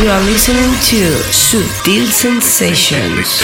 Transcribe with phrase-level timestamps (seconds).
[0.00, 3.36] You are listening to Sutil Sensations.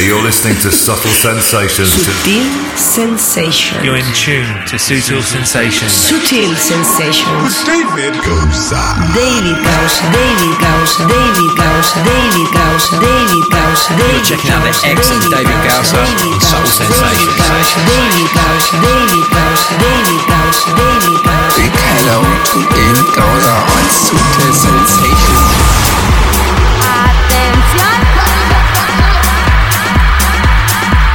[0.00, 1.92] You're listening to Subtle Sensations.
[1.92, 2.48] Sutil
[2.80, 3.84] Sensations.
[3.84, 5.92] You're in tune to Sutil Sensations.
[5.92, 7.60] Sutil Sensations.
[7.68, 8.80] David Goza.
[9.12, 15.28] David Gausa, David Gausa, David Gausa, David Gausa, David Gausa, David checking out the excellent
[15.28, 17.36] David Gausa on Subtle Sensations.
[17.84, 21.47] David Gausa, David Gausa, David Gausa, David Gausa.
[21.58, 25.88] Big hello to David Goza on Sutil Sensations.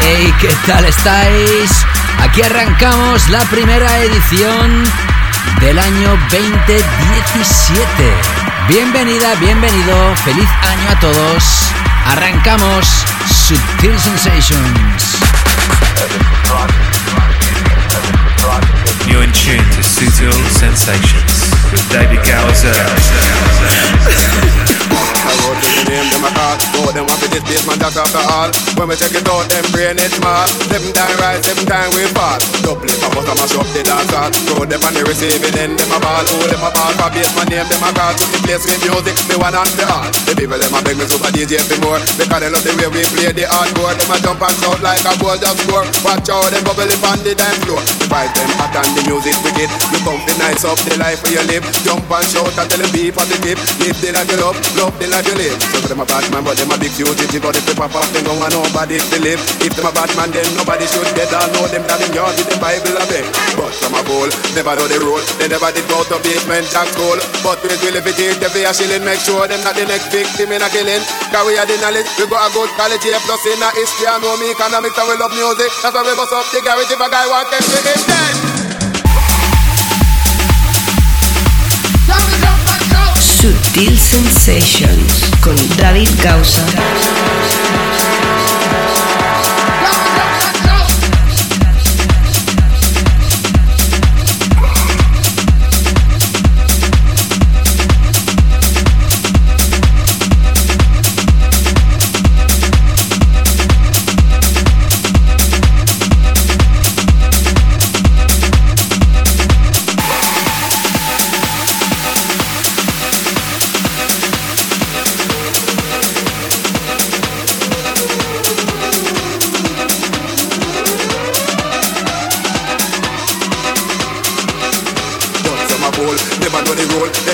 [0.01, 1.71] Hey, ¿qué tal estáis?
[2.19, 4.83] Aquí arrancamos la primera edición
[5.61, 8.13] del año 2017.
[8.67, 11.43] Bienvenida, bienvenido, feliz año a todos.
[12.05, 12.85] Arrancamos
[13.47, 15.23] Subtil Sensations.
[19.07, 22.73] You're in tune to Sutil Sensations with David Gowser.
[25.23, 26.55] I wrote to the name, them a call.
[26.75, 28.51] Go them up with this bass man, that's after all.
[28.75, 30.43] When we check it out, them brain it small.
[30.67, 32.35] Seven time rise, seven time we fall.
[32.59, 35.55] Double it, I must have mash up the dance hall Throw them on the receiving
[35.55, 36.23] end, them a ball.
[36.27, 38.11] Who them a ball, for bass man name, them a call.
[38.11, 40.07] To the place with music, the one and the all.
[40.27, 42.01] The people, them a beg me super DJ for more.
[42.19, 43.95] Because they love the way we play the hardcore.
[43.95, 45.87] Them a jump and shout like a ball just score.
[46.03, 47.79] Watch out, them bubble up on the dance floor.
[47.79, 49.71] The vibe them hot and the music wicked.
[49.71, 51.63] You come the nice up the life where you live.
[51.87, 55.07] Jump and shout and tell them be positive Live the life you love, love the
[55.13, 57.61] life you live So them a bad man but them a big fugitive Got the
[57.63, 59.41] paper pop them go and nobody to live.
[59.61, 62.33] If them a bad man then nobody should get all know them that them yard
[62.35, 63.25] with the Bible a beg
[63.55, 66.89] But some a fool, never know the rule They never did go to basement jack
[66.89, 67.17] school.
[67.45, 69.05] But we will if it is the a shilling.
[69.05, 71.03] Make sure them not the next victim in a killing.
[71.29, 73.13] Cause we are the knowledge, we got a good quality.
[73.13, 74.07] A plus in history.
[74.07, 75.69] And know me economics and we love music.
[75.81, 78.52] That's why we bust up the garage if a guy want them to him dead
[83.73, 86.63] Sutil Sensations con David Gausa.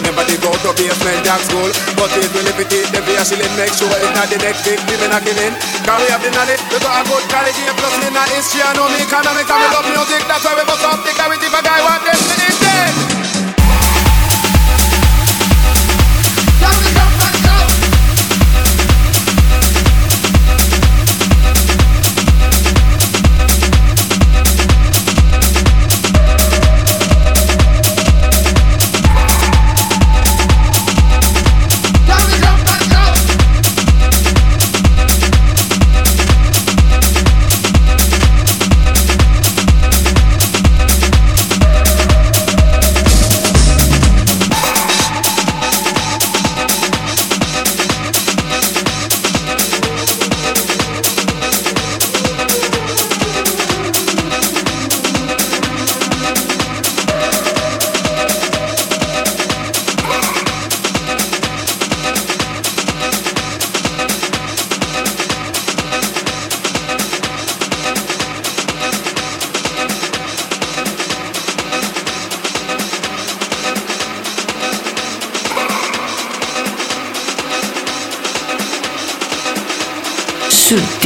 [0.04, 1.70] The did go to basement jack school.
[1.98, 4.64] But it will if it is them a shilling Make sure it's not the next
[4.64, 5.56] victim in a killing.
[5.84, 8.64] We have the knowledge, we got a good quality plus in a history.
[8.64, 11.44] And know me economics And we love music, that's why we bust up the garage
[11.44, 13.09] If a guy want them to him dead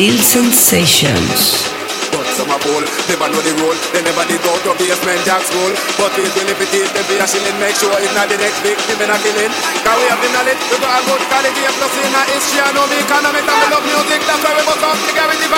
[0.03, 1.71] Sutil Sensations.
[2.11, 5.39] But some a fool, never know the rule They never did go to basement jack
[5.47, 5.71] school.
[5.95, 8.59] But it will if it is them a shilling Make sure it's not the next
[8.67, 9.53] victim in a killing.
[9.79, 12.59] Cause we have the knowledge, we got a good quality A plus in a history.
[12.59, 15.31] And know me economics And we love music, that's why we bust up the guy
[15.39, 15.55] need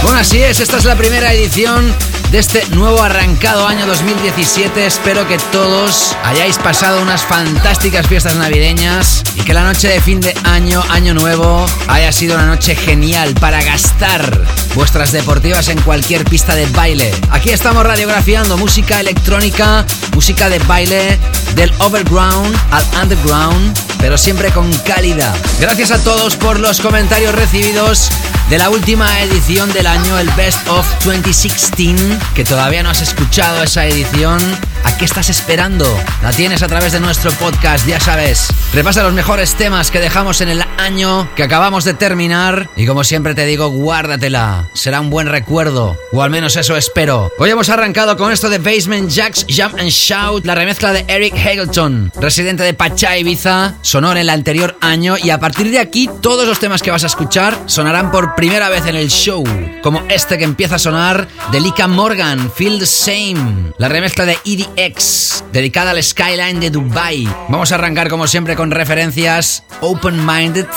[0.00, 4.86] Bueno, así es, esta es la primera edición de este nuevo arrancado año 2017.
[4.86, 10.20] Espero que todos hayáis pasado unas fantásticas fiestas navideñas y que la noche de fin
[10.20, 14.44] de año, año nuevo, haya sido una noche genial para gastar
[14.74, 17.12] vuestras deportivas en cualquier pista de baile.
[17.30, 19.84] Aquí estamos radiografiando música electrónica,
[20.14, 21.18] música de baile
[21.56, 25.34] del overground al underground, pero siempre con calidad.
[25.58, 28.10] Gracias a todos por los comentarios recibidos
[28.50, 33.62] de la última edición del año, el Best of 2016, que todavía no has escuchado
[33.62, 34.40] esa edición,
[34.84, 35.86] ¿A qué estás esperando?
[36.22, 38.48] La tienes a través de nuestro podcast, ya sabes.
[38.72, 43.04] Repasa los mejores temas que dejamos en el año que acabamos de terminar y como
[43.04, 44.68] siempre te digo, guárdatela.
[44.74, 47.30] Será un buen recuerdo, o al menos eso espero.
[47.38, 51.34] Hoy hemos arrancado con esto de Basement Jacks Jump and Shout, la remezcla de Eric
[51.34, 56.08] Hagelton, residente de Pachá Ibiza, sonó en el anterior año y a partir de aquí
[56.22, 59.44] todos los temas que vas a escuchar sonarán por primera vez en el show,
[59.82, 64.38] como este que empieza a sonar de Lika Morgan, Feel the Same, la remezcla de
[64.44, 67.28] EDX, dedicada al skyline de Dubai.
[67.48, 70.69] Vamos a arrancar como siempre con referencias open-minded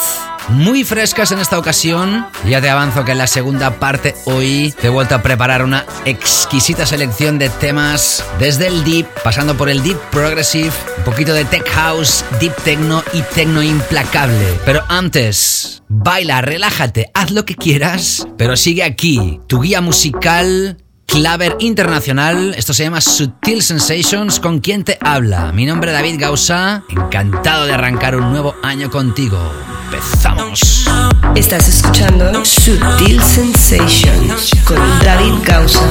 [0.50, 2.28] muy frescas en esta ocasión.
[2.48, 5.86] Ya te avanzo que en la segunda parte hoy te he vuelto a preparar una
[6.06, 11.46] exquisita selección de temas desde el deep, pasando por el deep progressive, un poquito de
[11.46, 14.60] tech house, deep techno y techno implacable.
[14.66, 20.83] Pero antes, baila, relájate, haz lo que quieras, pero sigue aquí, tu guía musical
[21.14, 22.56] Claver Internacional.
[22.58, 24.40] Esto se llama Sutil Sensations.
[24.40, 25.52] ¿Con quién te habla?
[25.52, 26.82] Mi nombre es David Gausa.
[26.90, 29.38] Encantado de arrancar un nuevo año contigo.
[29.92, 30.88] Empezamos.
[31.36, 35.82] Estás escuchando Sutil Sensations con David Gausa.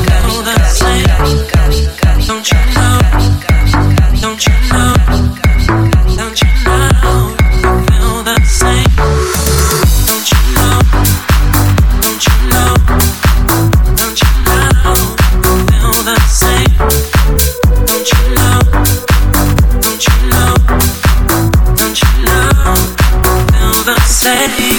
[24.23, 24.72] Sensations.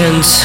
[0.00, 0.41] In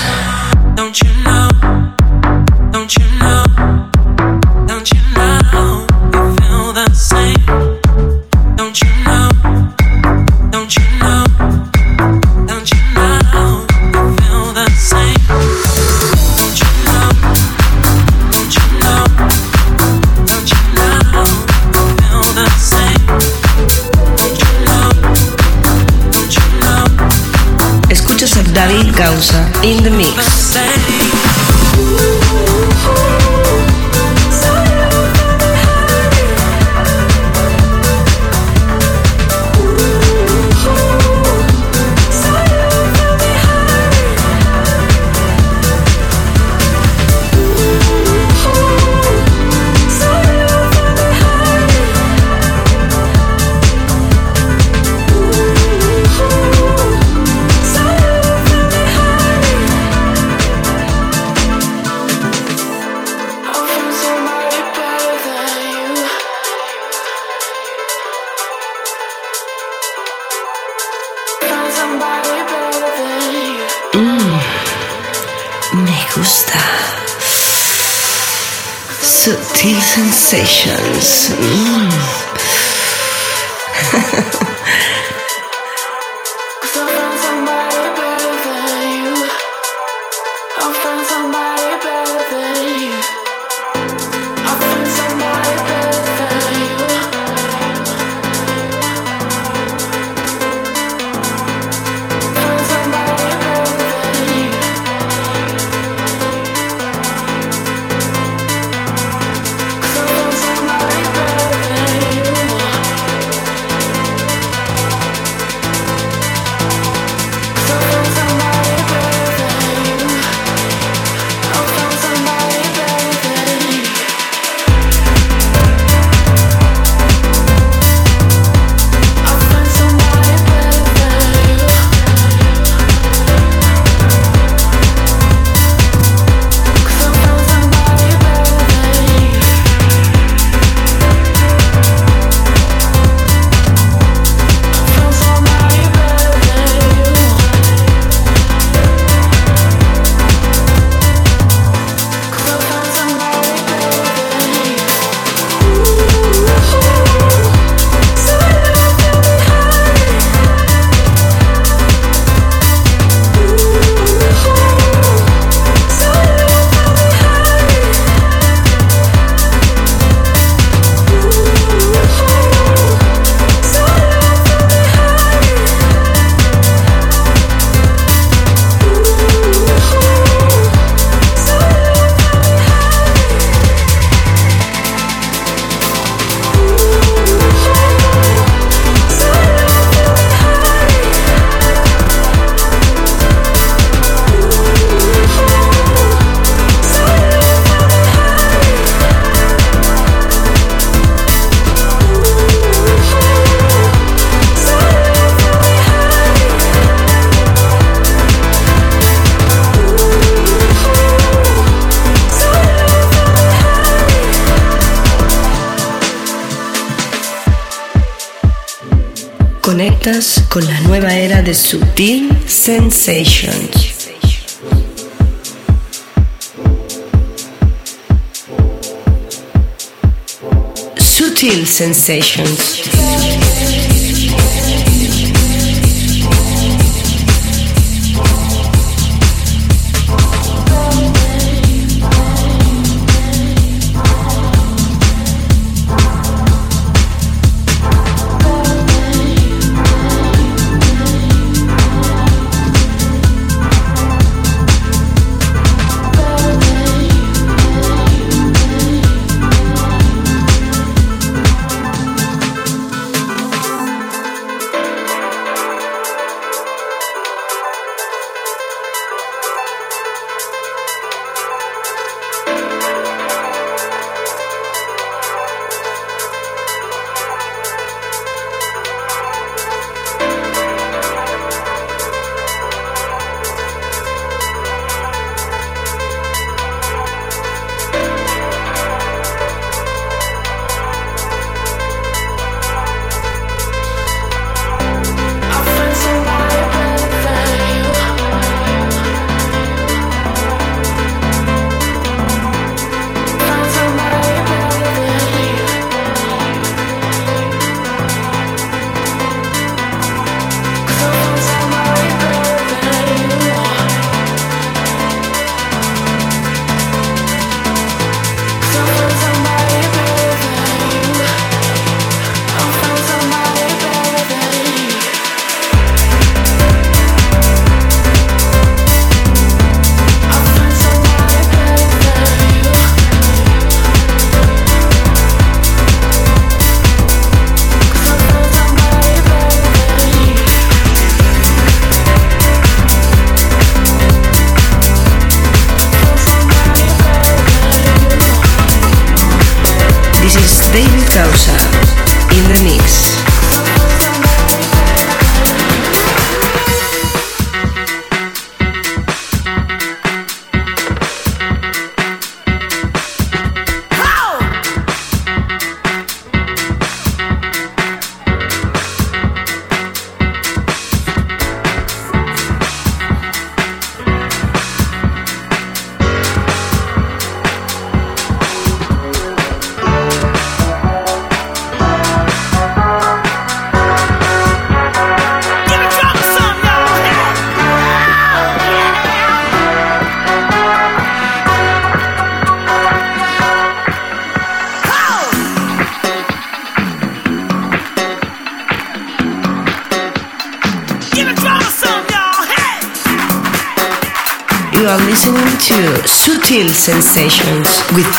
[231.77, 233.47] Sensations.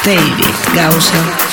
[0.05, 1.48] David Gausser.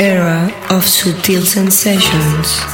[0.00, 2.69] Era of subtle sensations.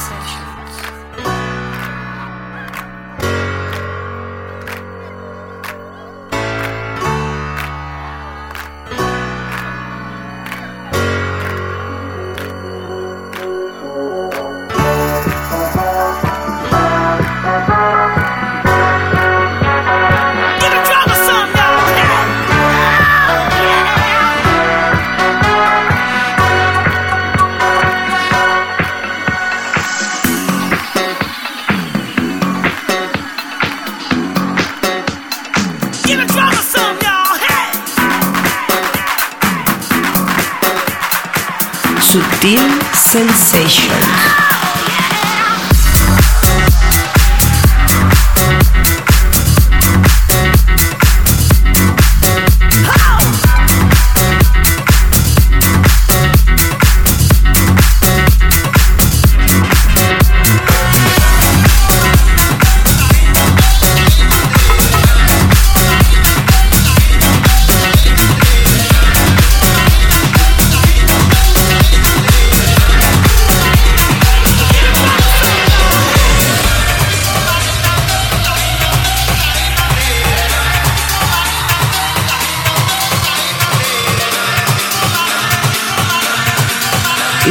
[43.17, 44.06] Sensations.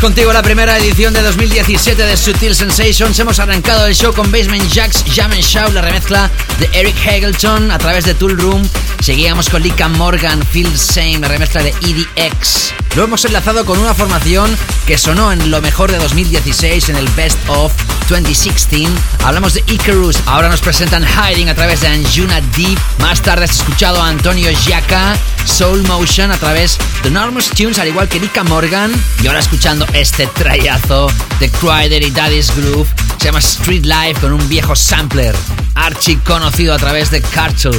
[0.00, 3.18] Contigo, la primera edición de 2017 de Sutil Sensations.
[3.18, 7.70] Hemos arrancado el show con Basement Jacks, Jam and Shout, la remezcla de Eric Hagelton
[7.70, 8.66] a través de Tool Room.
[9.00, 12.72] Seguíamos con Lika Morgan, Feel Same, la remezcla de EDX.
[12.96, 17.08] Lo hemos enlazado con una formación que sonó en lo mejor de 2016 en el
[17.10, 17.72] Best of
[18.08, 18.88] 2016.
[19.22, 22.78] Hablamos de Icarus, ahora nos presentan Hiding a través de Anjuna Deep.
[22.98, 25.16] Más tarde has escuchado a Antonio Giaca,
[25.50, 28.92] Soul Motion a través de Enormous Tunes, al igual que Lika Morgan.
[29.22, 32.88] Y ahora escuchando este trayazo de Cryder y Daddy's Groove.
[33.18, 35.34] Se llama Street Life con un viejo sampler,
[35.74, 37.72] archi conocido a través de Cartel.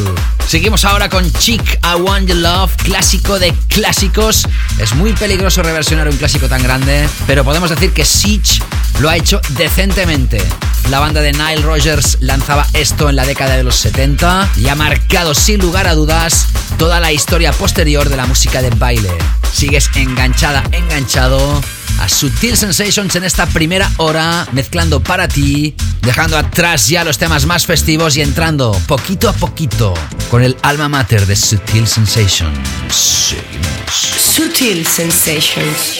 [0.48, 4.48] Seguimos ahora con Chick, I Want Your Love, clásico de clásicos.
[4.78, 8.62] Es muy peligroso reversionar un clásico tan grande, pero podemos decir que Siege
[9.00, 10.44] lo ha hecho decentemente.
[10.90, 14.76] La banda de Nile Rogers lanzaba esto en la década de los 70 y ha
[14.76, 16.48] marcado sin lugar a dudas
[16.82, 19.12] toda la historia posterior de la música de baile.
[19.54, 21.62] Sigues enganchada, enganchado
[22.00, 27.46] a Sutil Sensations en esta primera hora, mezclando para ti, dejando atrás ya los temas
[27.46, 29.94] más festivos y entrando poquito a poquito
[30.32, 32.58] con el alma mater de Sutil Sensations.
[32.90, 33.94] Seguimos.
[34.18, 36.00] Sutil Sensations.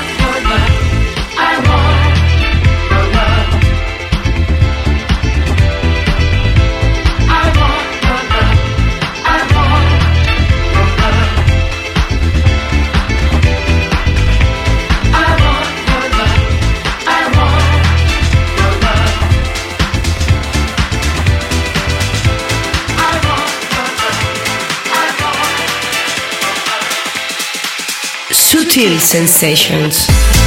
[28.71, 30.40] Chill Sensations.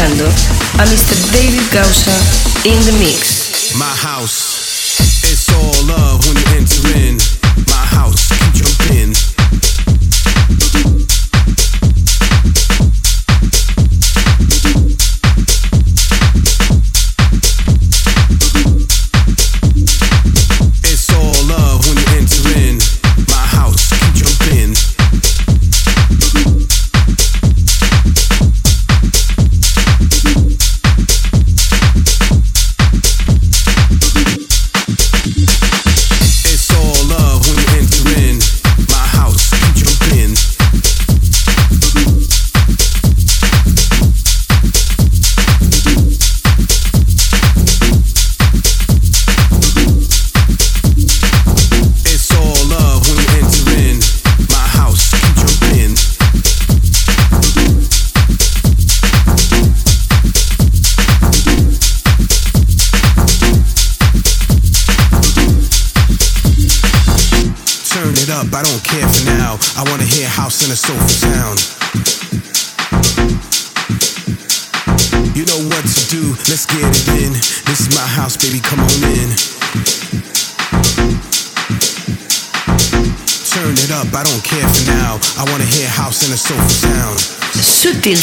[0.00, 1.32] a Mr.
[1.32, 2.14] David Gausa
[2.68, 3.74] in the mix.
[3.76, 4.47] My house.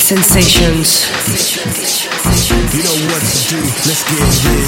[0.06, 1.10] sensations.
[2.76, 3.58] You know what to do.
[3.58, 4.65] Let's get real.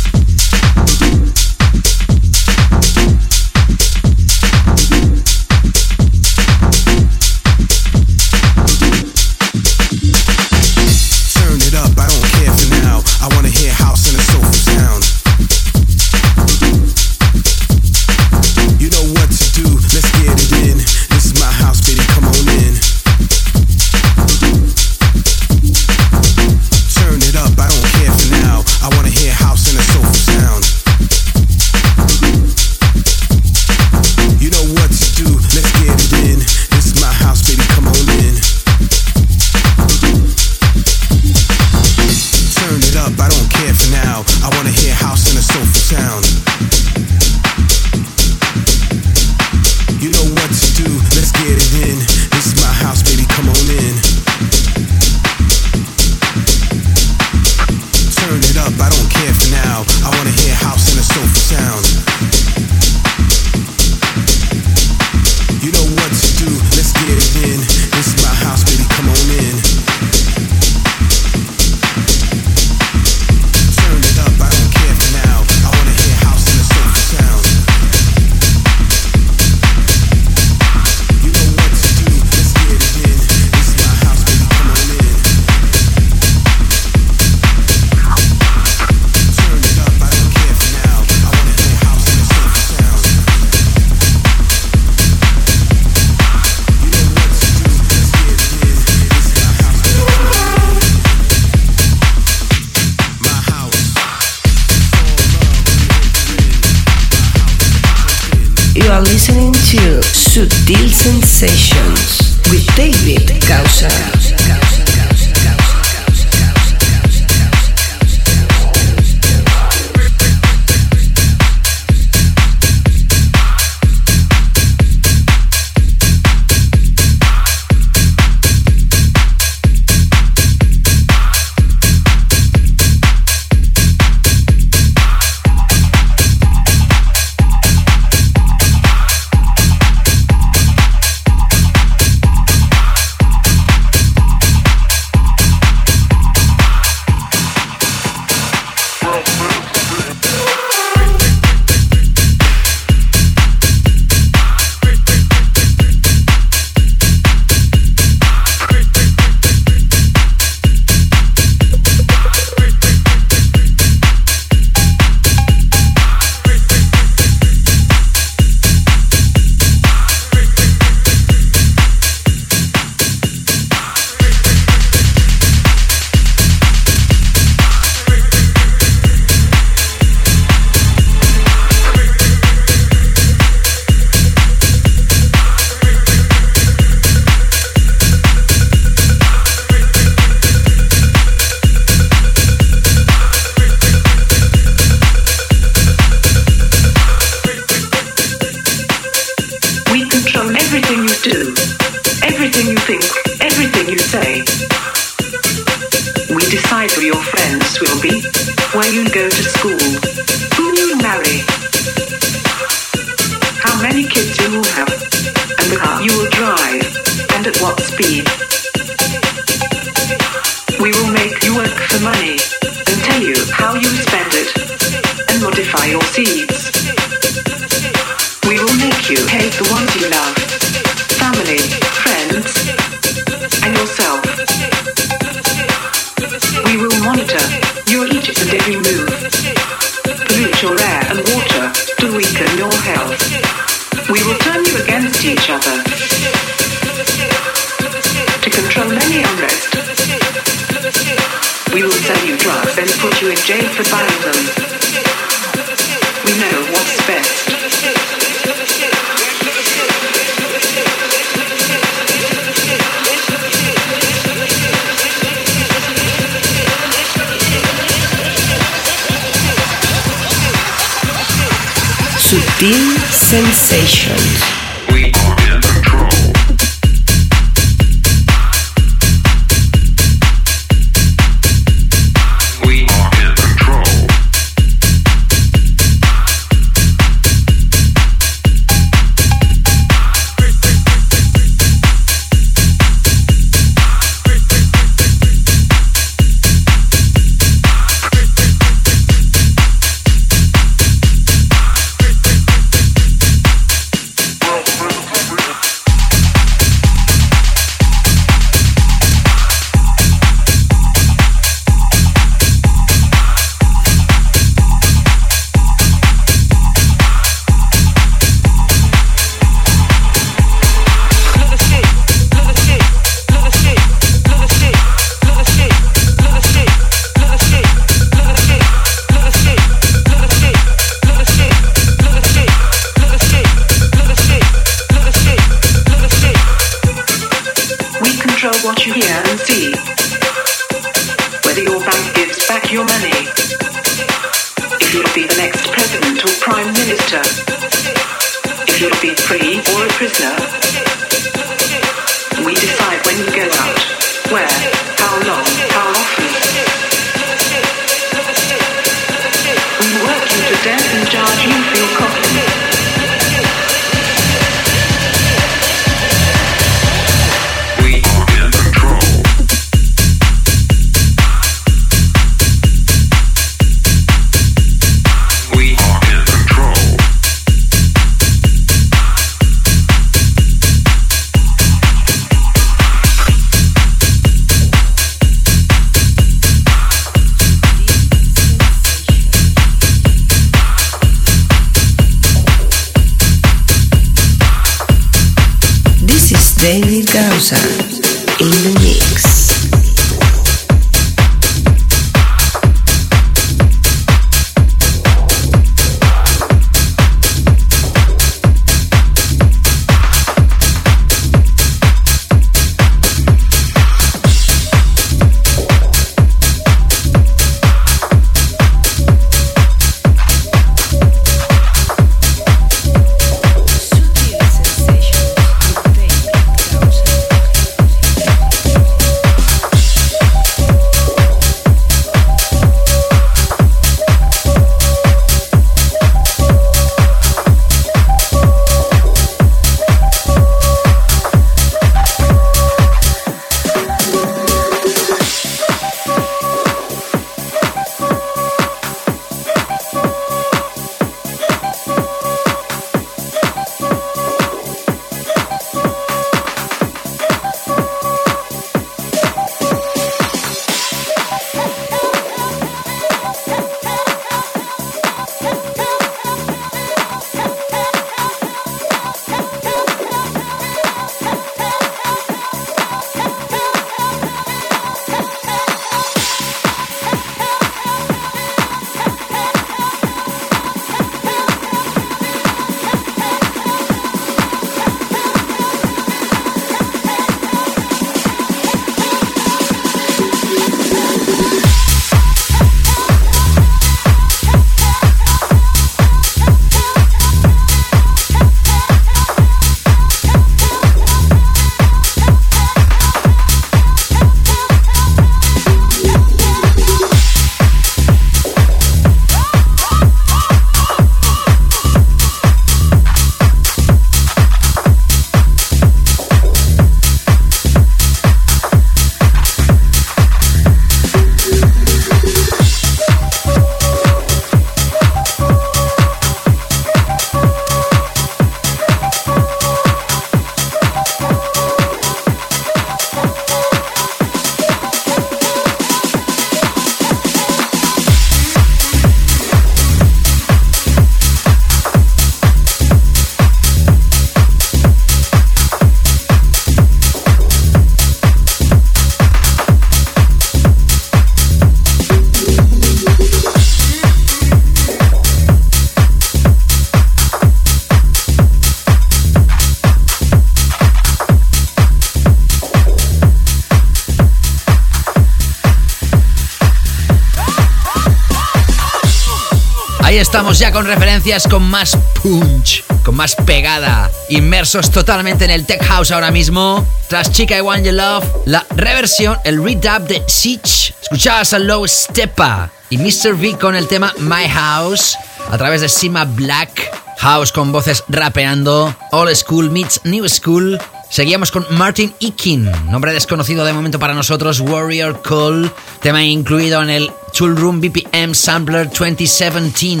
[570.30, 575.82] Estamos ya con referencias con más punch, con más pegada, inmersos totalmente en el tech
[575.82, 576.86] house ahora mismo.
[577.08, 580.94] Tras Chica I Want Your Love, la reversión, el redub de Siege.
[581.02, 583.34] Escuchabas a Low Stepa y Mr.
[583.34, 585.18] V con el tema My House
[585.50, 586.80] a través de Sima Black.
[587.18, 590.80] House con voces rapeando, Old School meets New School.
[591.10, 596.90] Seguíamos con Martin Ikin, nombre desconocido de momento para nosotros, Warrior Call, tema incluido en
[596.90, 600.00] el Tool Room BPM Sampler 2017,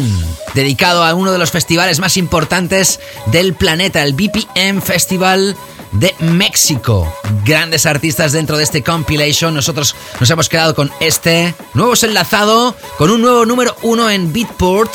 [0.54, 5.56] dedicado a uno de los festivales más importantes del planeta, el BPM Festival
[5.92, 7.12] de México.
[7.44, 9.54] Grandes artistas dentro de este compilation.
[9.54, 11.54] Nosotros nos hemos quedado con este.
[11.74, 14.90] Nuevo enlazado con un nuevo número uno en Beatport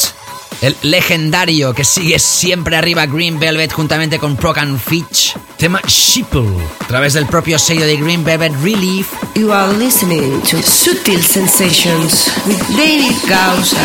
[0.62, 6.48] el legendario que sigue siempre arriba Green Velvet juntamente con Proc and Fitch, tema Sheeple,
[6.80, 9.08] a través del propio sello de Green Velvet Relief.
[9.36, 13.76] You are listening to Sutil Sensations with David Gausa.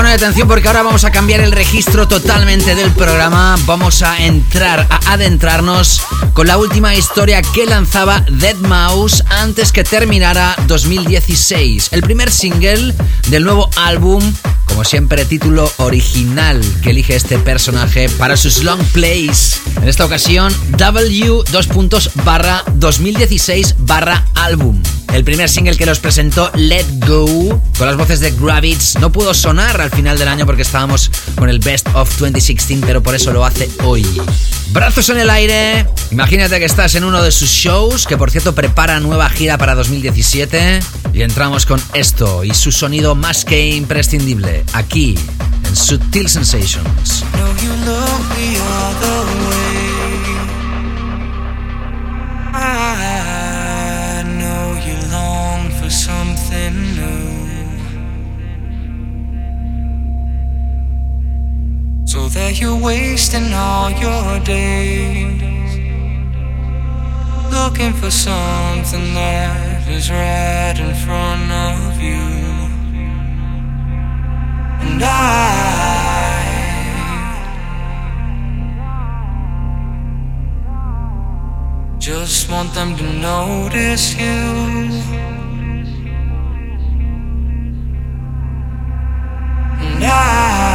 [0.00, 3.56] Bueno, atención porque ahora vamos a cambiar el registro totalmente del programa.
[3.66, 6.00] Vamos a entrar, a adentrarnos
[6.32, 11.88] con la última historia que lanzaba Dead Mouse antes que terminara 2016.
[11.92, 12.94] El primer single
[13.28, 14.22] del nuevo álbum,
[14.64, 19.60] como siempre título original que elige este personaje para sus long plays.
[19.76, 24.80] En esta ocasión, W 2 barra 2016 barra álbum.
[25.12, 29.34] El primer single que nos presentó, Let Go, con las voces de Gravitz, no pudo
[29.34, 33.32] sonar al final del año porque estábamos con el Best of 2016, pero por eso
[33.32, 34.06] lo hace hoy.
[34.72, 35.86] Brazos en el aire.
[36.12, 39.74] Imagínate que estás en uno de sus shows, que por cierto prepara nueva gira para
[39.74, 40.80] 2017.
[41.12, 45.16] Y entramos con esto y su sonido más que imprescindible, aquí
[45.70, 47.22] en Sutil Sensations.
[52.52, 57.28] I know you long for something new.
[62.04, 65.40] So that you're wasting all your days
[67.52, 72.39] looking for something that is right in front of you.
[82.00, 84.26] Just want them to notice you.
[89.80, 90.69] And I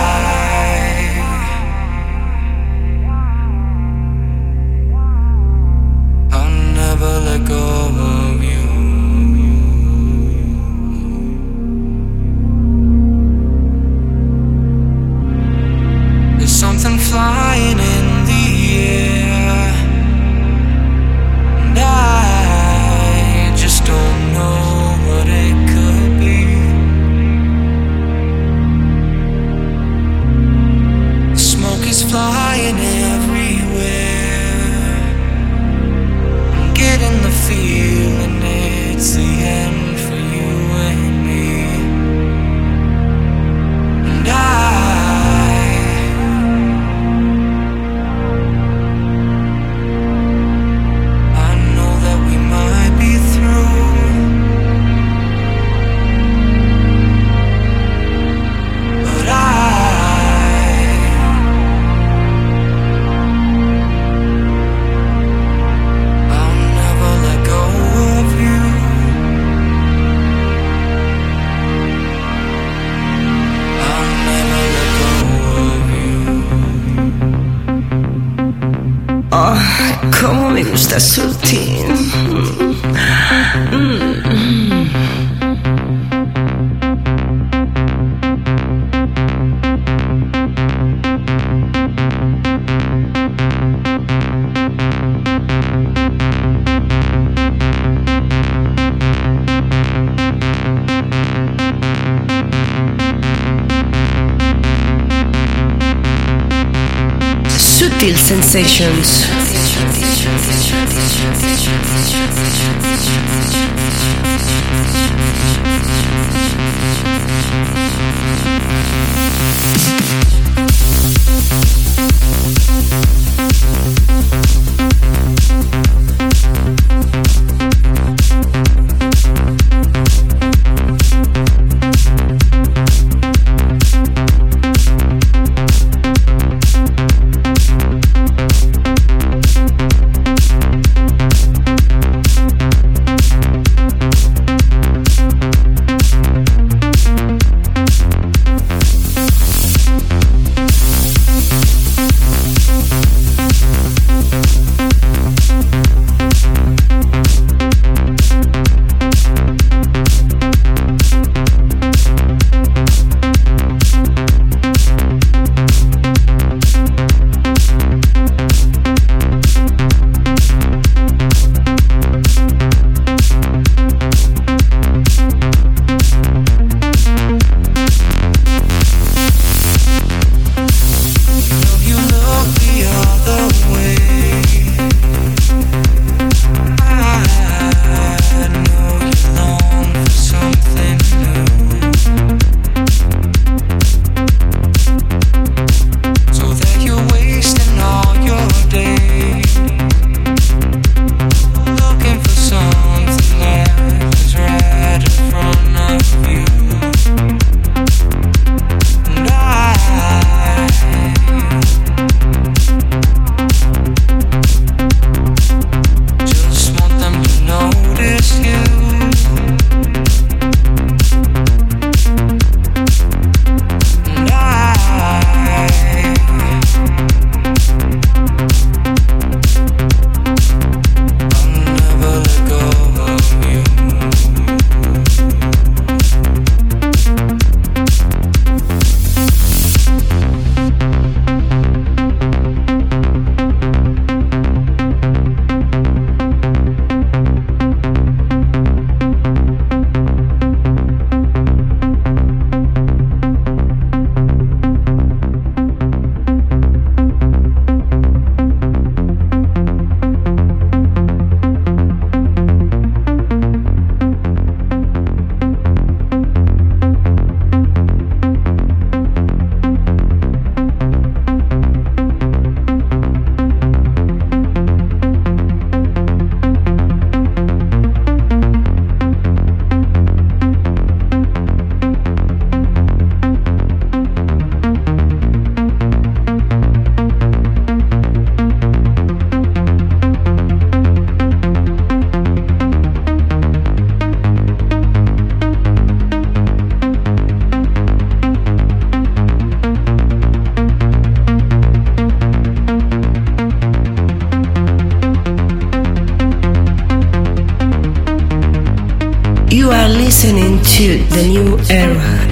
[108.63, 109.44] sensations.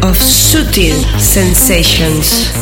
[0.04, 2.53] Of sutil sensations.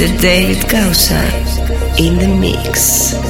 [0.00, 0.18] Mr.
[0.18, 1.22] David Gausa
[1.98, 3.29] in the mix.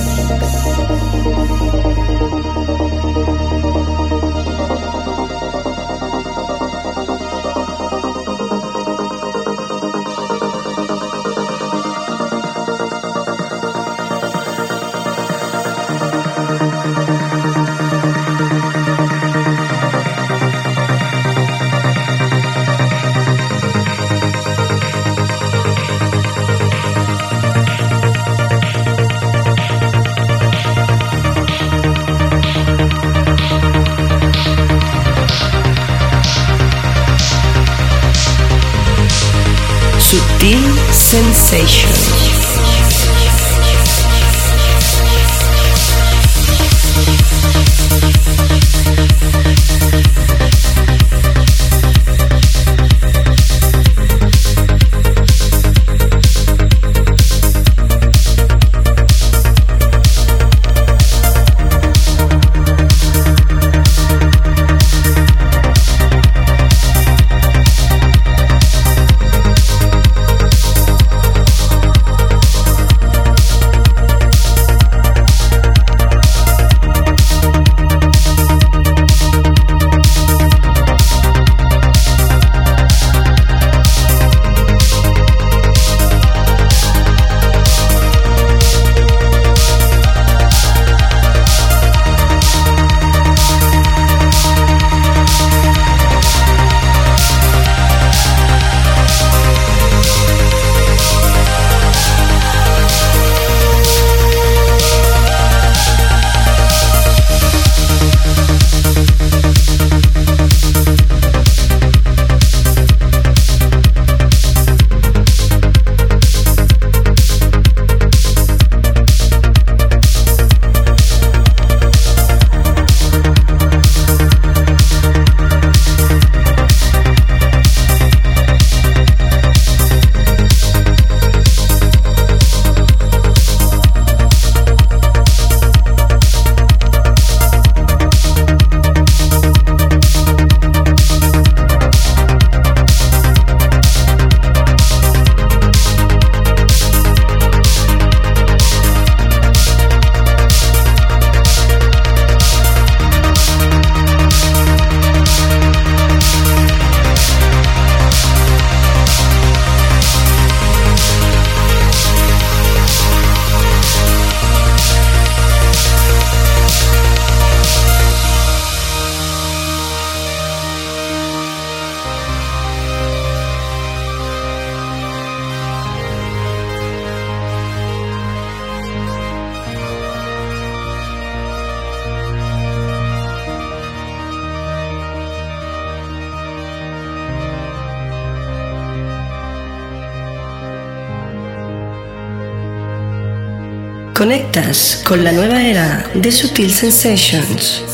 [194.21, 197.90] Conectas con la nueva era de Sutil Sensations.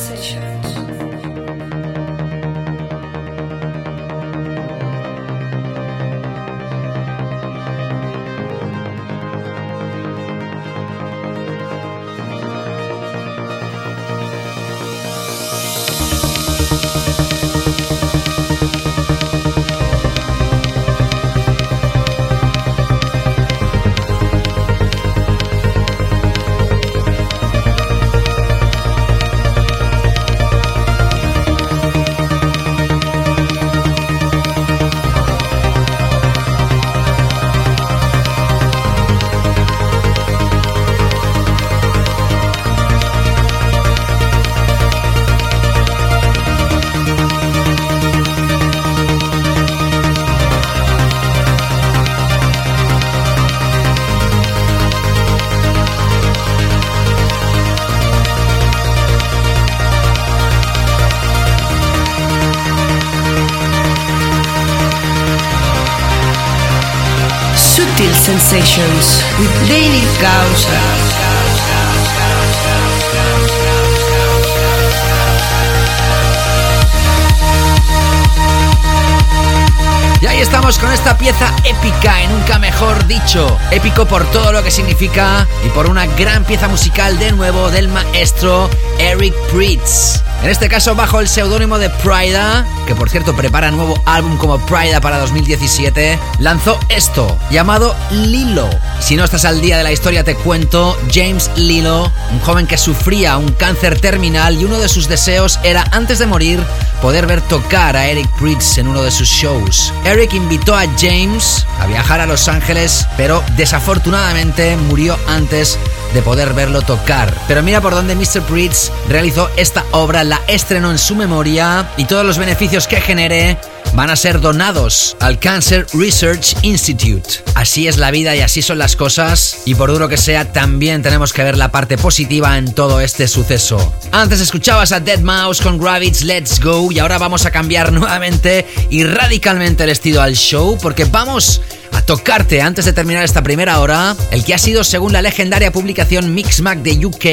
[81.86, 83.58] Épica, y nunca mejor dicho.
[83.70, 87.88] Épico por todo lo que significa y por una gran pieza musical de nuevo del
[87.88, 88.68] maestro
[88.98, 90.22] Eric Pritz.
[90.42, 94.58] En este caso bajo el seudónimo de Prida, que por cierto prepara nuevo álbum como
[94.66, 98.68] Prida para 2017, lanzó esto, llamado Lilo.
[99.00, 102.78] Si no estás al día de la historia te cuento, James Lilo, un joven que
[102.78, 106.60] sufría un cáncer terminal y uno de sus deseos era antes de morir
[107.00, 109.92] poder ver tocar a Eric Pritz en uno de sus shows.
[110.04, 115.78] Eric invitó a James viajar a Los Ángeles, pero desafortunadamente murió antes
[116.14, 117.34] de poder verlo tocar.
[117.48, 118.42] Pero mira por dónde Mr.
[118.42, 123.58] Pritz realizó esta obra, la estrenó en su memoria y todos los beneficios que genere
[123.94, 127.42] van a ser donados al Cancer Research Institute.
[127.54, 131.02] Así es la vida y así son las cosas y por duro que sea también
[131.02, 133.94] tenemos que ver la parte positiva en todo este suceso.
[134.12, 138.66] Antes escuchabas a Dead Mouse con Gravit's Let's Go y ahora vamos a cambiar nuevamente
[138.90, 141.62] y radicalmente el estilo al show porque vamos
[142.06, 146.32] tocarte antes de terminar esta primera hora el que ha sido según la legendaria publicación
[146.34, 147.24] Mixmag de UK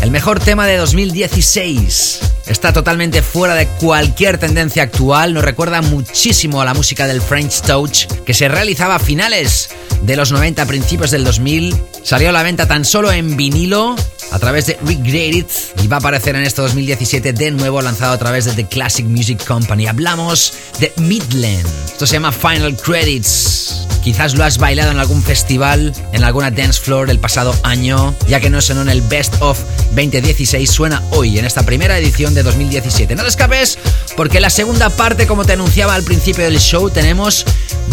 [0.00, 2.20] el mejor tema de 2016.
[2.46, 7.62] Está totalmente fuera de cualquier tendencia actual, nos recuerda muchísimo a la música del French
[7.62, 9.70] Touch que se realizaba a finales
[10.02, 11.76] de los 90, principios del 2000.
[12.02, 13.96] Salió a la venta tan solo en vinilo
[14.30, 15.46] a través de Regraded
[15.82, 19.06] y va a aparecer en este 2017 de nuevo lanzado a través de The Classic
[19.06, 19.86] Music Company.
[19.86, 21.66] Hablamos de Midland.
[21.86, 23.91] Esto se llama Final Credits.
[24.02, 28.40] Quizás lo has bailado en algún festival, en alguna dance floor el pasado año, ya
[28.40, 29.58] que no sonó en el Best of
[29.94, 33.14] 2016, suena hoy en esta primera edición de 2017.
[33.14, 33.78] No te escapes,
[34.16, 37.46] porque la segunda parte, como te anunciaba al principio del show, tenemos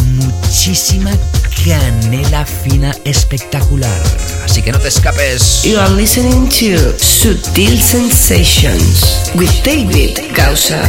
[0.04, 1.12] muchísima
[1.64, 4.02] canela fina espectacular.
[4.44, 5.64] Así que no te escapes.
[5.64, 10.82] You are listening to Sutil Sensations with David Gausa.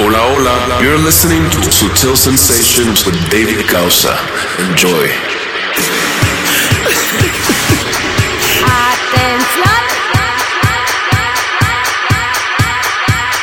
[0.00, 0.82] Hola, hola.
[0.82, 4.16] You're listening to Sutil Sensations with David Causa.
[4.70, 5.39] Enjoy.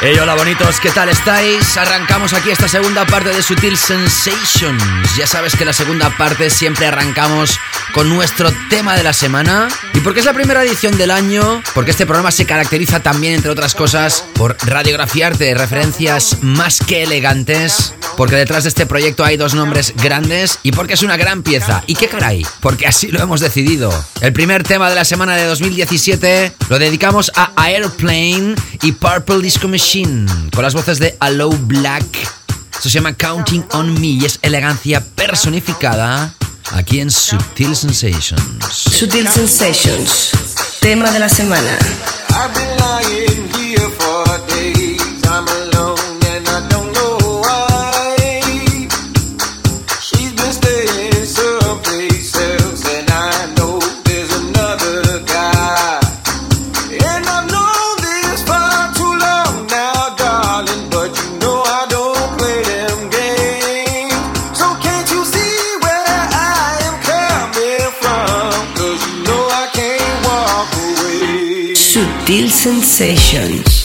[0.09, 1.75] Hey, hola bonitos, ¿qué tal estáis?
[1.75, 4.81] Arrancamos aquí esta segunda parte de Sutil Sensations.
[5.17, 7.59] Ya sabes que la segunda parte siempre arrancamos
[7.93, 9.67] con nuestro tema de la semana.
[9.93, 13.51] Y porque es la primera edición del año, porque este programa se caracteriza también, entre
[13.51, 19.53] otras cosas, por radiografiarte referencias más que elegantes, porque detrás de este proyecto hay dos
[19.53, 21.83] nombres grandes y porque es una gran pieza.
[21.85, 22.45] ¿Y qué caray?
[22.59, 23.93] Porque así lo hemos decidido.
[24.19, 29.67] El primer tema de la semana de 2017 lo dedicamos a Airplane y Purple Disco
[29.67, 32.05] Machine con las voces de Allow Black.
[32.73, 36.33] Esto se llama Counting on Me y es elegancia personificada
[36.71, 38.63] aquí en Subtil Sensations.
[38.71, 40.31] Sutil Sensations,
[40.79, 41.77] tema de la semana.
[42.29, 44.06] Sutil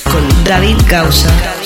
[0.05, 1.62] Con David Causa.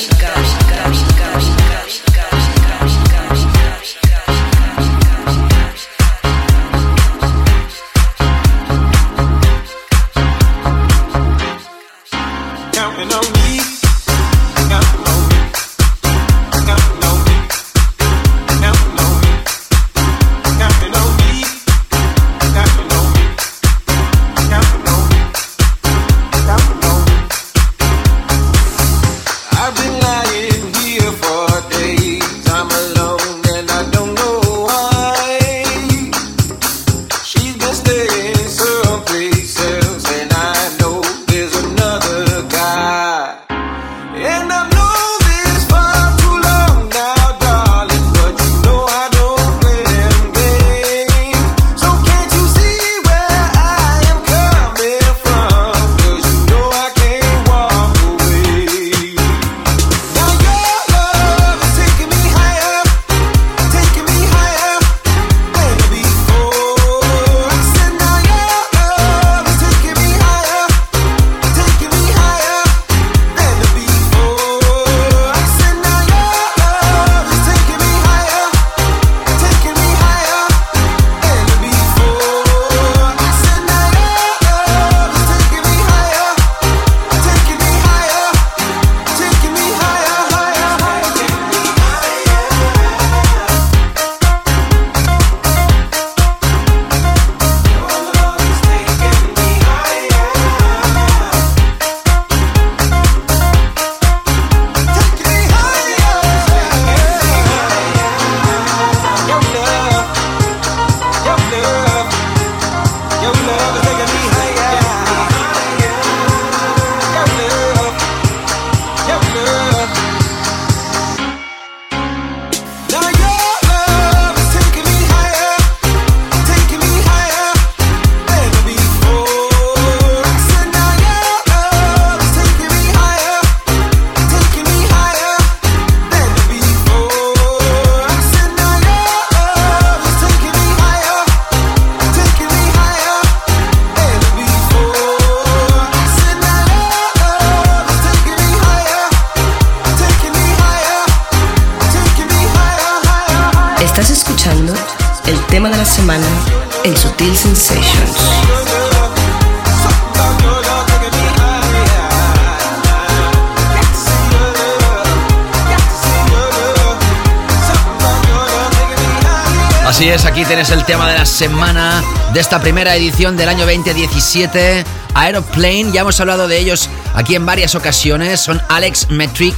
[171.37, 174.87] Semana de esta primera edición del año 2017.
[175.13, 178.41] Aeroplane, ya hemos hablado de ellos aquí en varias ocasiones.
[178.41, 179.55] Son Alex Metric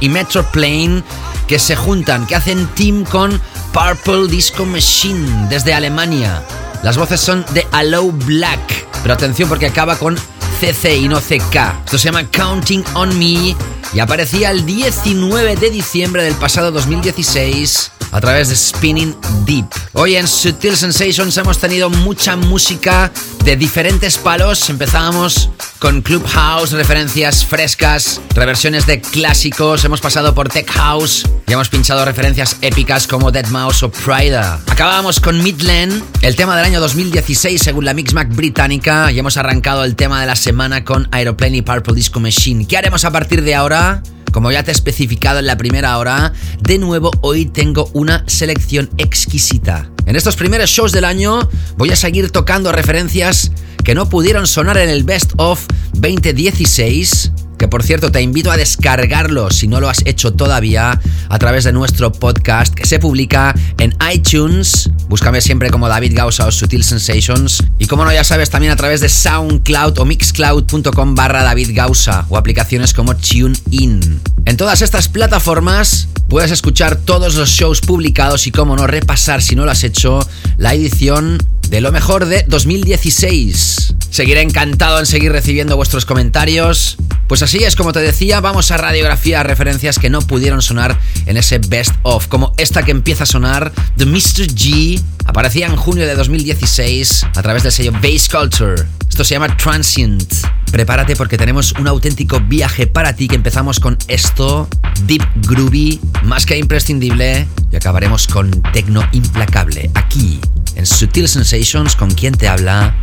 [0.00, 1.02] y Metroplane
[1.48, 3.40] que se juntan, que hacen team con
[3.72, 6.42] Purple Disco Machine desde Alemania.
[6.82, 10.18] Las voces son de Allow Black, pero atención porque acaba con
[10.60, 11.56] CC y no CK.
[11.86, 13.56] Esto se llama Counting on Me
[13.94, 19.66] y aparecía el 19 de diciembre del pasado 2016 a través de Spinning Deep.
[19.92, 23.10] Hoy en Sutil Sensations hemos tenido mucha música
[23.44, 24.70] de diferentes palos.
[24.70, 25.50] Empezábamos
[25.80, 29.84] con Club House, referencias frescas, reversiones de clásicos.
[29.84, 34.60] Hemos pasado por Tech House y hemos pinchado referencias épicas como Dead Mouse o Prida.
[34.68, 39.82] Acabábamos con Midland, el tema del año 2016 según la Mixmac británica y hemos arrancado
[39.82, 42.64] el tema de la semana con Aeroplane y Purple Disco Machine.
[42.68, 44.02] ¿Qué haremos a partir de ahora?
[44.34, 48.90] Como ya te he especificado en la primera hora, de nuevo hoy tengo una selección
[48.98, 49.88] exquisita.
[50.06, 53.52] En estos primeros shows del año voy a seguir tocando referencias
[53.84, 58.56] que no pudieron sonar en el Best of 2016 que por cierto te invito a
[58.56, 63.54] descargarlo si no lo has hecho todavía a través de nuestro podcast que se publica
[63.78, 64.90] en iTunes.
[65.08, 67.62] Búscame siempre como David Gausa o Sutil Sensations.
[67.78, 72.26] Y como no ya sabes, también a través de SoundCloud o Mixcloud.com barra David Gausa
[72.28, 74.20] o aplicaciones como TuneIn.
[74.46, 79.54] En todas estas plataformas puedes escuchar todos los shows publicados y como no repasar si
[79.54, 80.18] no lo has hecho
[80.58, 81.38] la edición
[81.68, 83.94] de lo mejor de 2016.
[84.14, 86.96] Seguiré encantado en seguir recibiendo vuestros comentarios.
[87.26, 91.36] Pues así es, como te decía, vamos a radiografía referencias que no pudieron sonar en
[91.36, 94.46] ese best of, como esta que empieza a sonar, The Mr.
[94.54, 98.84] G, aparecía en junio de 2016 a través del sello Bass Culture.
[99.08, 100.32] Esto se llama Transient.
[100.70, 104.68] Prepárate porque tenemos un auténtico viaje para ti que empezamos con esto,
[105.08, 110.38] Deep Groovy, más que imprescindible, y acabaremos con Tecno Implacable, aquí
[110.76, 112.94] en Sutil Sensations con quien te habla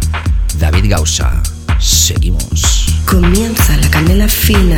[0.60, 1.42] David Gausa.
[1.80, 2.88] Seguimos.
[3.06, 4.78] Comienza la canela fina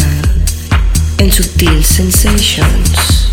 [1.17, 3.32] en Sutil Sensations.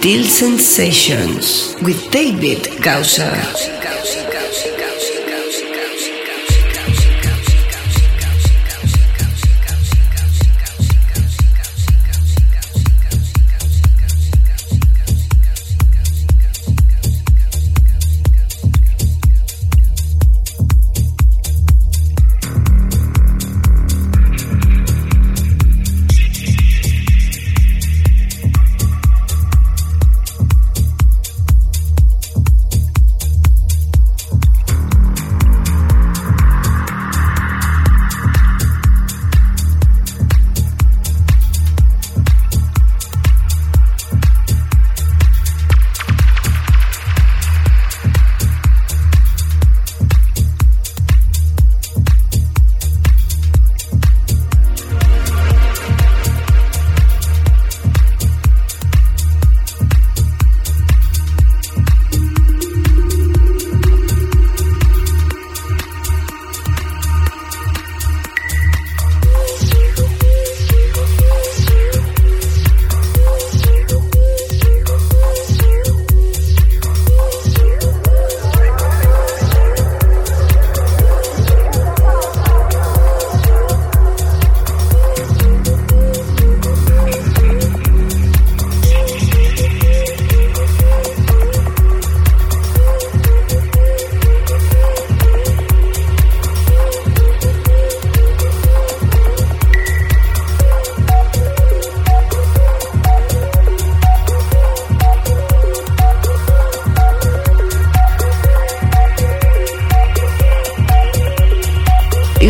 [0.00, 3.79] Sutil Sensations with David Gausser.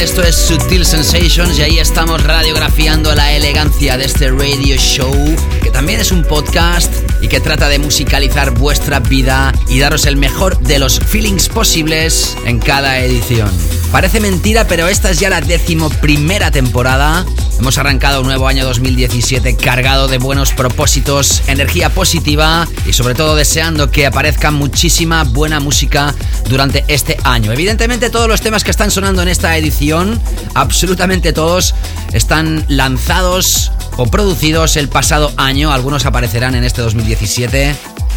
[0.00, 5.14] Esto es Sutil Sensations y ahí estamos radiografiando la elegancia de este radio show,
[5.62, 6.92] que también es un podcast
[7.22, 12.36] y que trata de musicalizar vuestra vida y daros el mejor de los feelings posibles
[12.44, 13.50] en cada edición.
[13.90, 17.24] Parece mentira, pero esta es ya la decimoprimera temporada.
[17.58, 23.34] Hemos arrancado un nuevo año 2017 cargado de buenos propósitos, energía positiva y sobre todo
[23.34, 26.14] deseando que aparezca muchísima buena música
[26.48, 27.52] durante este año.
[27.52, 30.20] Evidentemente todos los temas que están sonando en esta edición,
[30.54, 31.74] absolutamente todos,
[32.12, 35.72] están lanzados o producidos el pasado año.
[35.72, 37.74] Algunos aparecerán en este 2017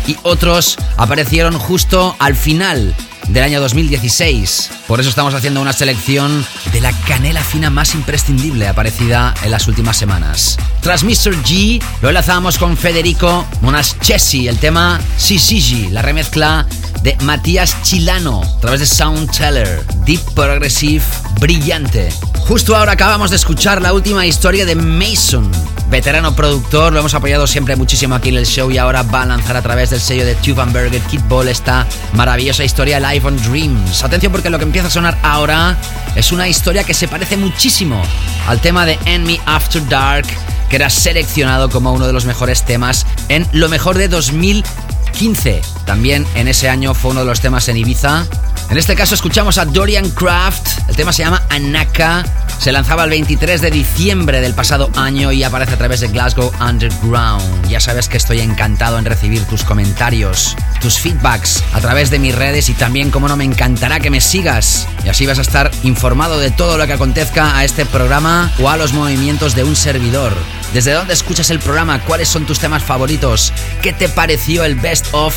[0.08, 2.94] y otros aparecieron justo al final
[3.30, 4.72] del año 2016.
[4.88, 9.68] Por eso estamos haciendo una selección de la canela fina más imprescindible aparecida en las
[9.68, 10.58] últimas semanas.
[10.82, 11.36] Tras Mr.
[11.44, 16.66] G, lo enlazamos con Federico Monaschesi, el tema Sisigi, la remezcla
[17.02, 21.04] de Matías Chilano a través de Soundteller, Deep Progressive,
[21.40, 22.10] brillante.
[22.40, 25.50] Justo ahora acabamos de escuchar la última historia de Mason,
[25.90, 29.26] veterano productor, lo hemos apoyado siempre muchísimo aquí en el show y ahora va a
[29.26, 34.04] lanzar a través del sello de Tuvenberger Kid Ball esta maravillosa historia Live on Dreams.
[34.04, 35.78] Atención porque lo que empieza a sonar ahora
[36.16, 38.02] es una historia que se parece muchísimo
[38.48, 40.28] al tema de Enemy After Dark,
[40.70, 45.62] que era seleccionado como uno de los mejores temas en lo mejor de 2015.
[45.90, 48.28] También en ese año fue uno de los temas en Ibiza.
[48.70, 52.24] En este caso escuchamos a Dorian Craft, el tema se llama Anaka
[52.60, 56.52] se lanzaba el 23 de diciembre del pasado año y aparece a través de Glasgow
[56.60, 57.70] Underground.
[57.70, 62.36] Ya sabes que estoy encantado en recibir tus comentarios, tus feedbacks a través de mis
[62.36, 64.90] redes y también, como no, me encantará que me sigas.
[65.06, 68.70] Y así vas a estar informado de todo lo que acontezca a este programa o
[68.70, 70.36] a los movimientos de un servidor.
[70.74, 72.02] ¿Desde dónde escuchas el programa?
[72.02, 73.54] ¿Cuáles son tus temas favoritos?
[73.82, 75.36] ¿Qué te pareció el Best of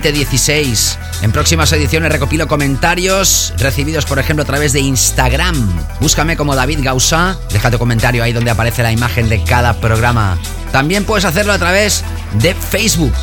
[0.00, 0.98] 2016?
[1.22, 5.56] En próximas ediciones recopilo comentarios recibidos, por ejemplo, a través de Instagram.
[6.00, 10.38] Búscame como David Gausa, deja tu comentario ahí donde aparece la imagen de cada programa.
[10.72, 12.04] También puedes hacerlo a través
[12.34, 13.14] de Facebook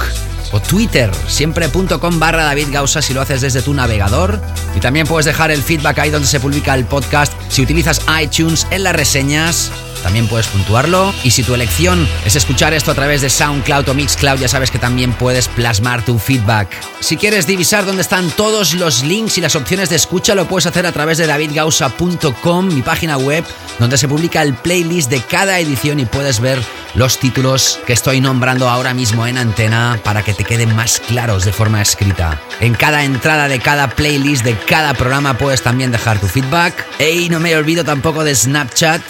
[0.51, 4.39] o Twitter, siempre.com barra David Gausa si lo haces desde tu navegador.
[4.75, 8.67] Y también puedes dejar el feedback ahí donde se publica el podcast si utilizas iTunes
[8.71, 9.71] en las reseñas
[10.01, 11.13] también puedes puntuarlo.
[11.23, 14.71] Y si tu elección es escuchar esto a través de SoundCloud o Mixcloud, ya sabes
[14.71, 16.69] que también puedes plasmar tu feedback.
[16.99, 20.65] Si quieres divisar dónde están todos los links y las opciones de escucha, lo puedes
[20.65, 23.43] hacer a través de davidgausa.com, mi página web,
[23.79, 26.59] donde se publica el playlist de cada edición y puedes ver
[26.95, 31.45] los títulos que estoy nombrando ahora mismo en antena para que te queden más claros
[31.45, 32.41] de forma escrita.
[32.59, 36.85] En cada entrada de cada playlist de cada programa puedes también dejar tu feedback.
[36.99, 39.01] Y no me olvido tampoco de Snapchat.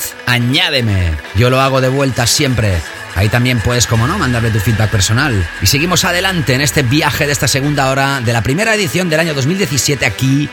[1.36, 2.82] Yo lo hago de vuelta siempre.
[3.16, 5.48] Ahí también puedes, como no, mandarle tu feedback personal.
[5.62, 9.20] Y seguimos adelante en este viaje de esta segunda hora de la primera edición del
[9.20, 10.48] año 2017 aquí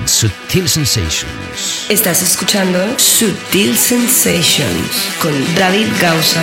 [0.00, 1.86] en Sutil Sensations.
[1.88, 6.42] Estás escuchando Sutil Sensations con David Gausa.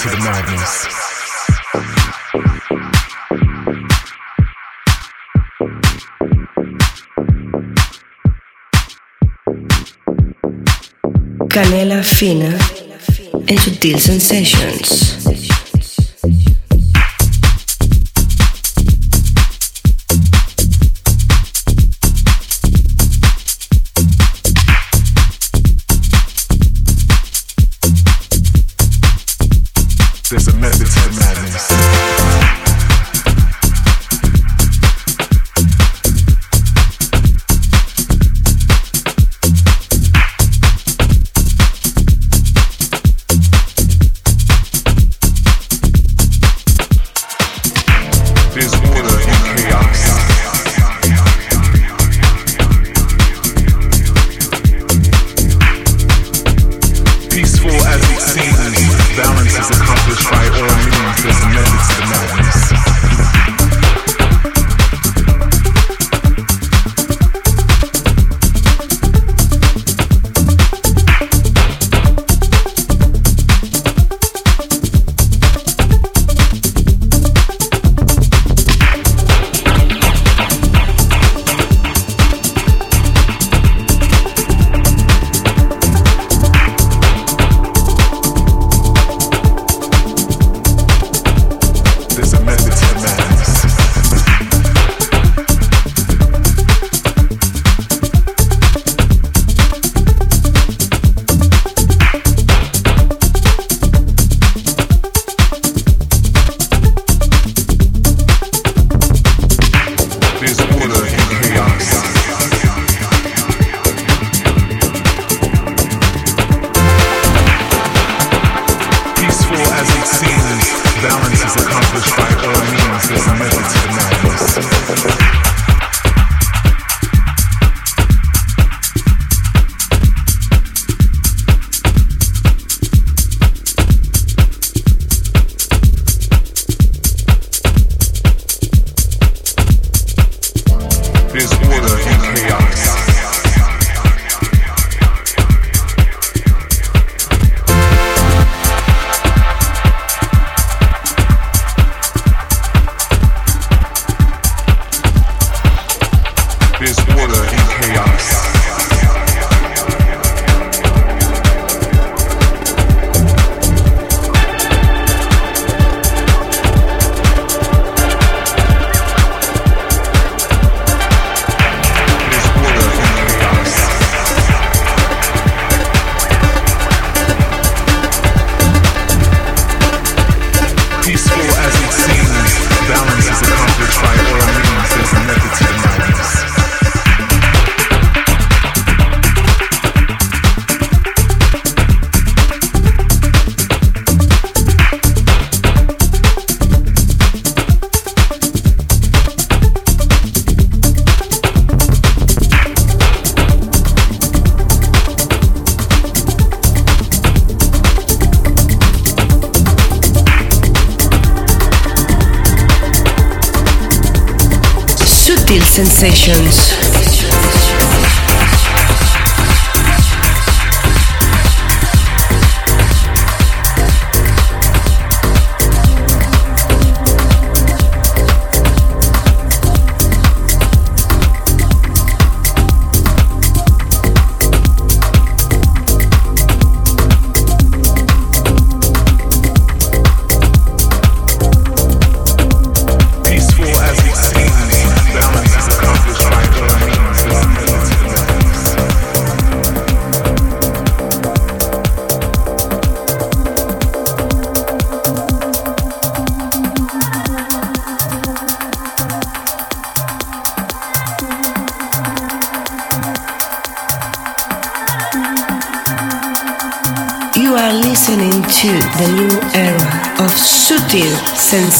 [0.00, 0.86] To the madness.
[11.48, 12.56] Canela fina
[13.58, 14.88] Sutil Sensations.
[14.88, 15.39] sensations.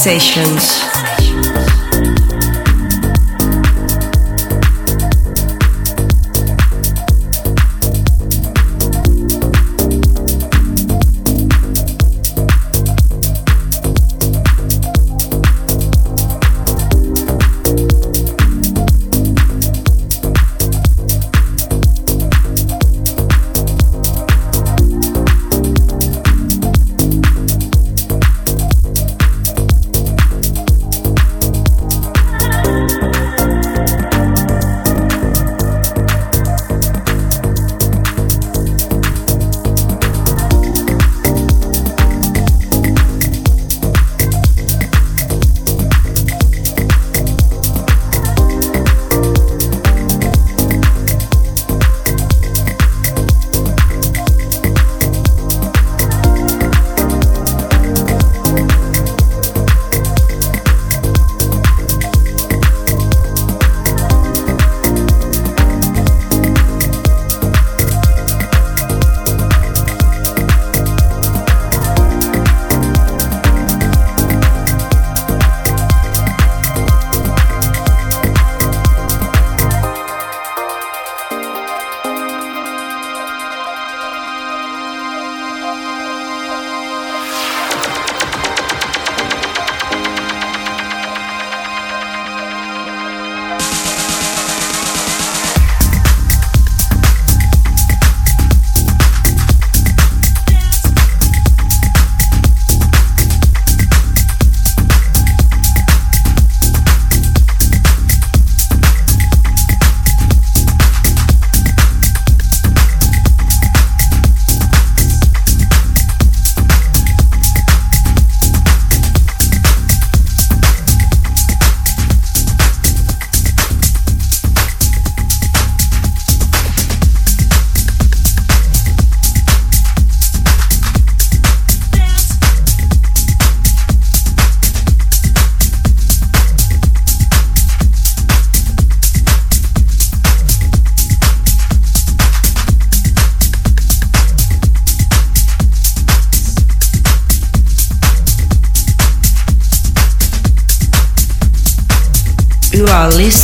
[0.03, 0.70] Sensations.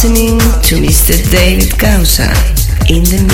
[0.09, 1.31] Listening to Mr.
[1.33, 2.31] David Causa
[2.89, 3.26] in the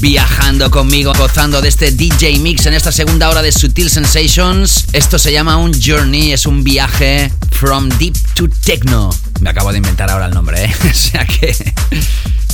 [0.00, 4.86] viajando conmigo, gozando de este DJ Mix en esta segunda hora de Sutil Sensations.
[4.92, 9.10] Esto se llama un journey, es un viaje from deep to techno.
[9.40, 10.74] Me acabo de inventar ahora el nombre, ¿eh?
[10.90, 11.54] o sea que...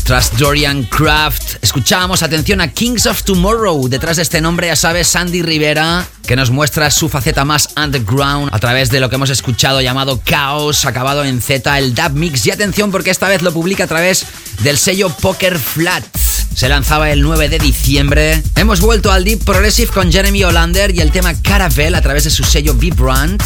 [0.04, 3.88] Tras Dorian Craft, escuchábamos atención a Kings of Tomorrow.
[3.88, 8.50] Detrás de este nombre, ya sabes, Sandy Rivera, que nos muestra su faceta más underground
[8.52, 12.44] a través de lo que hemos escuchado llamado Chaos, acabado en Z, el Dub Mix.
[12.44, 14.26] Y atención porque esta vez lo publica a través
[14.62, 16.04] del sello Poker Flat.
[16.54, 18.42] Se lanzaba el 9 de diciembre.
[18.56, 22.30] Hemos vuelto al Deep Progressive con Jeremy Olander y el tema Caravel a través de
[22.30, 23.42] su sello Vibrant.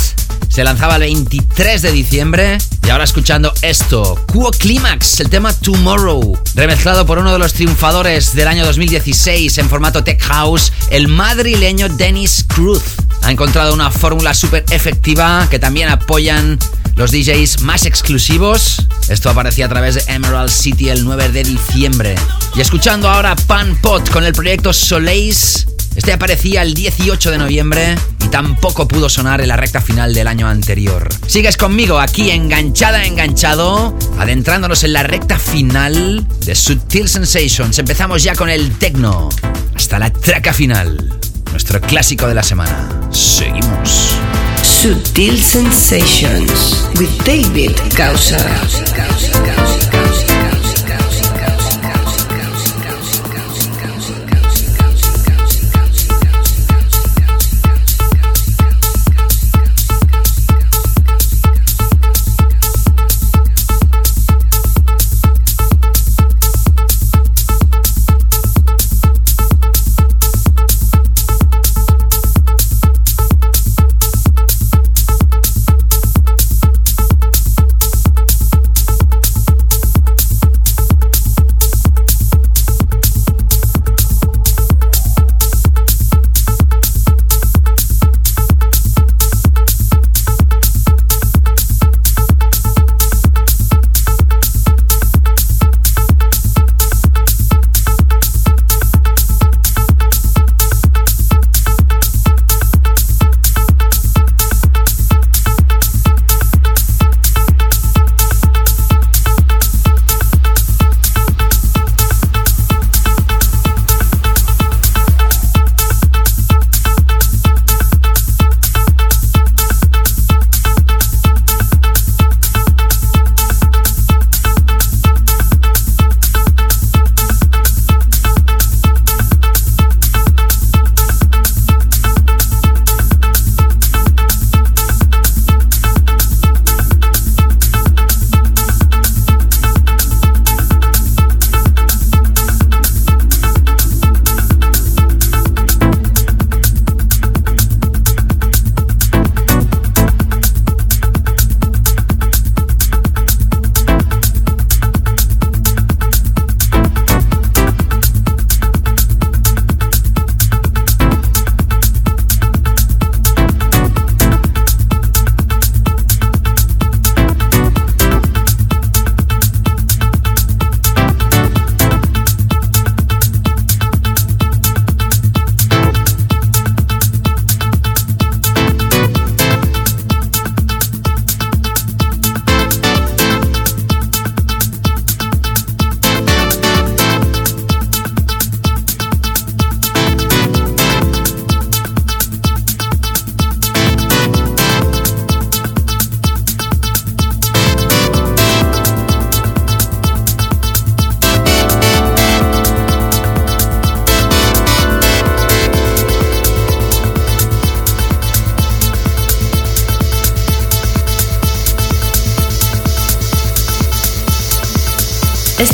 [0.49, 2.59] Se lanzaba el 23 de diciembre.
[2.87, 8.35] Y ahora escuchando esto, Cuo Climax, el tema Tomorrow, remezclado por uno de los triunfadores
[8.35, 12.83] del año 2016 en formato Tech House, el madrileño Dennis Cruz.
[13.23, 16.59] Ha encontrado una fórmula súper efectiva que también apoyan
[16.99, 18.85] los DJs más exclusivos.
[19.09, 22.17] Esto aparecía a través de Emerald City el 9 de diciembre.
[22.57, 25.69] Y escuchando ahora Pan Pot con el proyecto Soleis.
[25.95, 27.95] Este aparecía el 18 de noviembre
[28.25, 31.09] y tampoco pudo sonar en la recta final del año anterior.
[31.27, 37.79] Sigues conmigo aquí enganchada, enganchado, adentrándonos en la recta final de Subtil Sensations.
[37.79, 39.29] Empezamos ya con el techno
[39.75, 41.17] hasta la traca final,
[41.53, 42.89] nuestro clásico de la semana.
[43.13, 44.17] Seguimos.
[44.63, 49.98] Subtil Sensations with David Causa.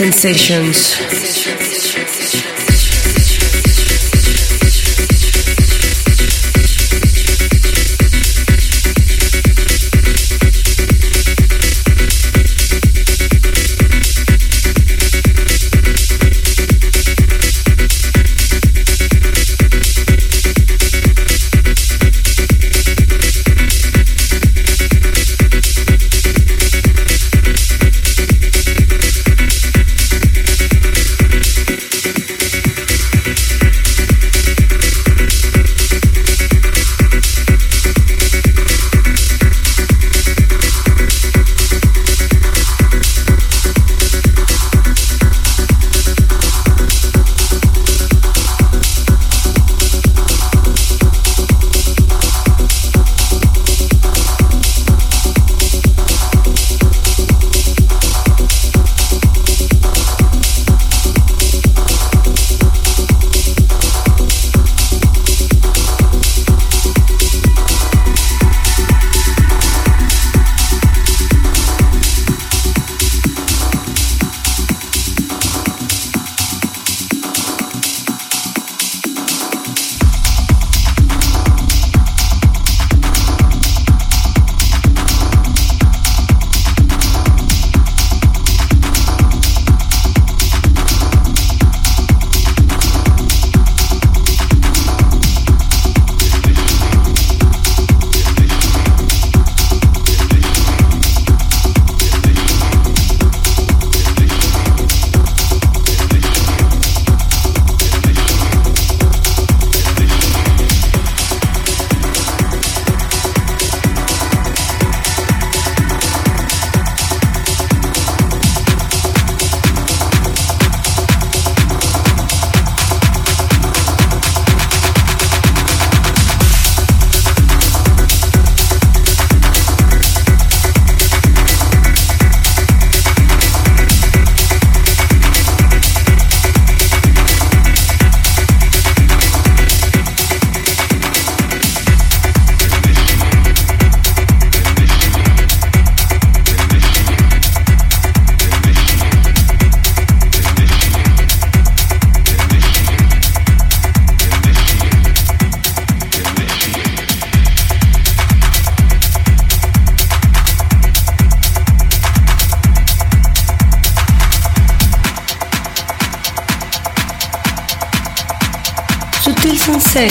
[0.00, 1.59] Sensations.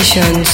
[0.10, 0.49] Sensations,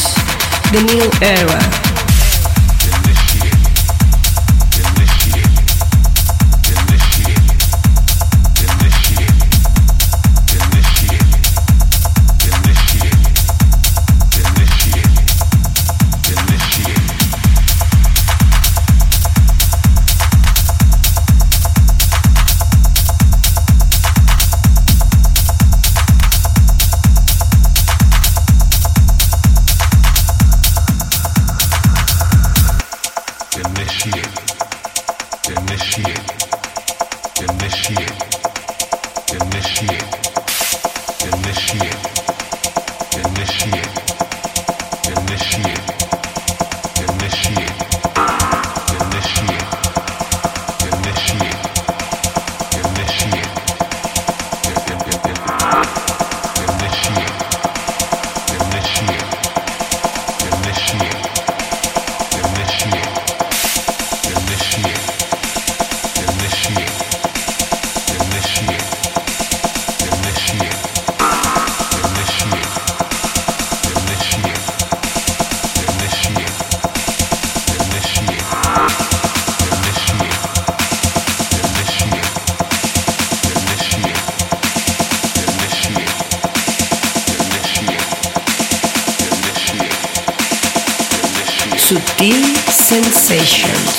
[93.46, 93.95] Sessions.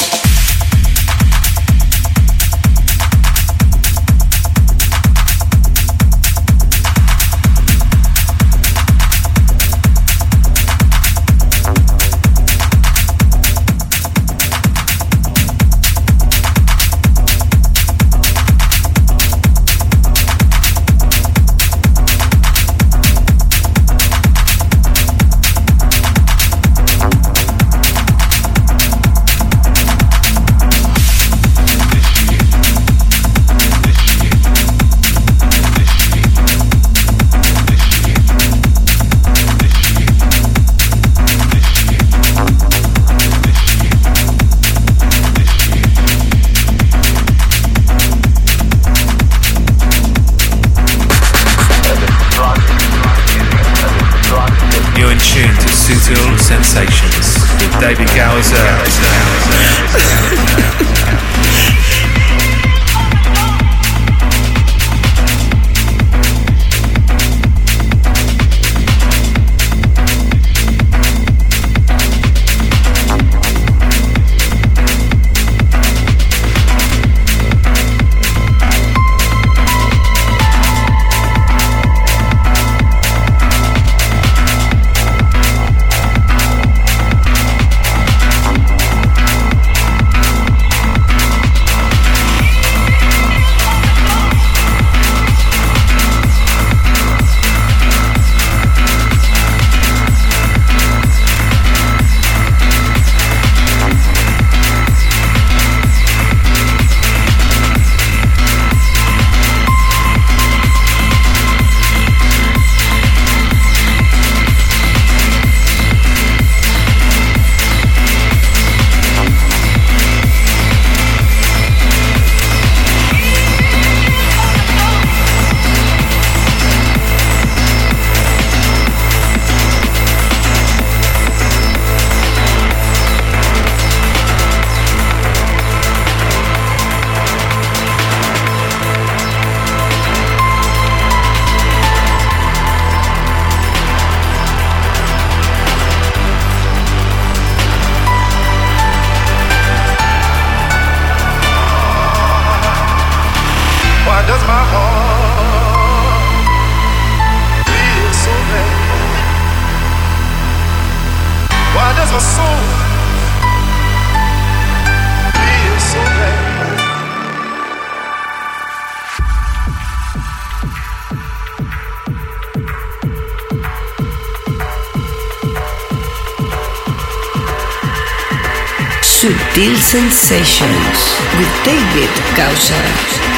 [179.27, 179.75] Sensations.
[179.77, 183.36] Sensations with David Gausser.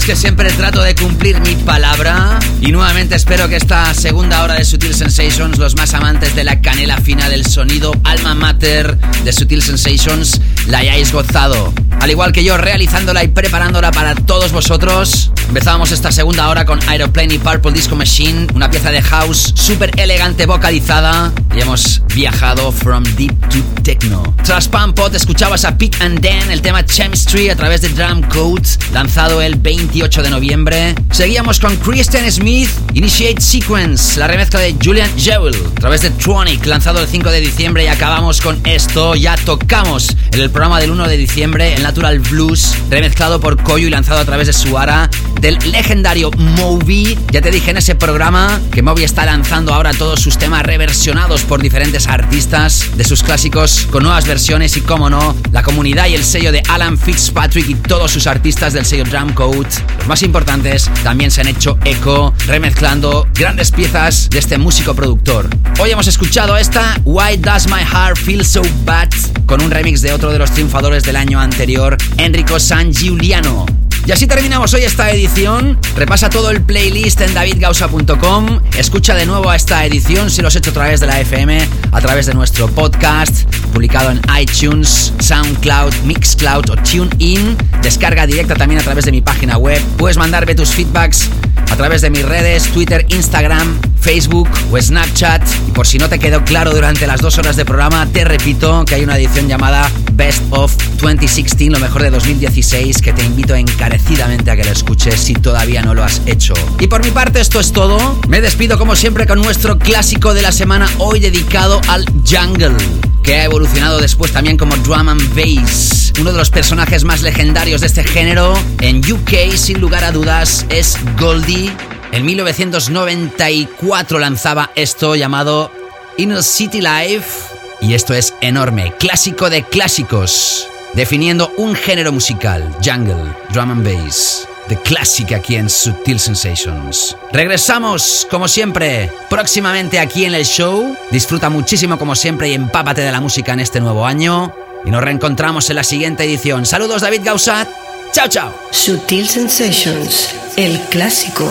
[0.00, 4.54] Sabes que siempre trato de cumplir mi palabra y nuevamente espero que esta segunda hora
[4.54, 9.32] de Sutil Sensations, los más amantes de la canela fina del sonido alma mater de
[9.32, 11.72] Sutil Sensations, la hayáis gozado.
[12.00, 15.32] al igual que yo, realizándola y preparándola para todos vosotros.
[15.48, 19.98] Empezábamos esta segunda hora con Aeroplane y Purple Disco Machine, una pieza de house súper
[19.98, 24.22] elegante vocalizada hemos viajado from deep to techno.
[24.44, 28.68] Tras Pot escuchabas a Pete and Dan, el tema Chemistry a través de Drum Code,
[28.92, 30.94] lanzado el 28 de noviembre.
[31.10, 36.64] Seguíamos con Kristen Smith, Initiate Sequence, la remezcla de Julian Jewell a través de Tronic,
[36.66, 40.90] lanzado el 5 de diciembre y acabamos con esto, ya tocamos en el programa del
[40.90, 45.10] 1 de diciembre el Natural Blues, remezclado por Koyu y lanzado a través de Suara
[45.40, 47.18] del legendario Moby.
[47.32, 51.42] Ya te dije en ese programa que Moby está lanzando ahora todos sus temas reversionados
[51.48, 56.14] por diferentes artistas de sus clásicos con nuevas versiones y, como no, la comunidad y
[56.14, 59.68] el sello de Alan Fitzpatrick y todos sus artistas del sello Drum Code,
[59.98, 65.48] los más importantes, también se han hecho eco remezclando grandes piezas de este músico productor.
[65.80, 69.08] Hoy hemos escuchado esta Why Does My Heart Feel So Bad
[69.46, 73.77] con un remix de otro de los triunfadores del año anterior, Enrico San Giuliano.
[74.08, 75.78] Y así terminamos hoy esta edición.
[75.94, 78.58] Repasa todo el playlist en davidgausa.com.
[78.78, 82.00] Escucha de nuevo esta edición si lo has hecho a través de la FM, a
[82.00, 83.44] través de nuestro podcast,
[83.74, 87.54] publicado en iTunes, SoundCloud, Mixcloud o TuneIn.
[87.82, 89.82] Descarga directa también a través de mi página web.
[89.98, 91.28] Puedes mandarme tus feedbacks
[91.70, 95.46] a través de mis redes, Twitter, Instagram, Facebook o Snapchat.
[95.68, 98.86] Y por si no te quedó claro durante las dos horas de programa, te repito
[98.86, 103.54] que hay una edición llamada Best of 2016, lo mejor de 2016, que te invito
[103.54, 106.54] encarecidamente a que la escuches si todavía no lo has hecho.
[106.80, 108.20] Y por mi parte esto es todo.
[108.26, 112.76] Me despido como siempre con nuestro clásico de la semana, hoy dedicado al jungle
[113.22, 116.12] que ha evolucionado después también como drum and bass.
[116.20, 120.66] Uno de los personajes más legendarios de este género en UK, sin lugar a dudas,
[120.68, 121.72] es Goldie.
[122.10, 125.70] En 1994 lanzaba esto llamado
[126.16, 127.47] Inner City Life
[127.80, 134.48] y esto es enorme, clásico de clásicos, definiendo un género musical, jungle, drum and bass
[134.68, 137.16] de clásica aquí en Sutil Sensations.
[137.32, 140.96] Regresamos, como siempre, próximamente aquí en el show.
[141.10, 144.54] Disfruta muchísimo, como siempre, y empápate de la música en este nuevo año.
[144.84, 146.66] Y nos reencontramos en la siguiente edición.
[146.66, 147.68] Saludos, David Gausat.
[148.12, 148.54] Chao, chao.
[148.70, 151.50] Sutil Sensations, el clásico.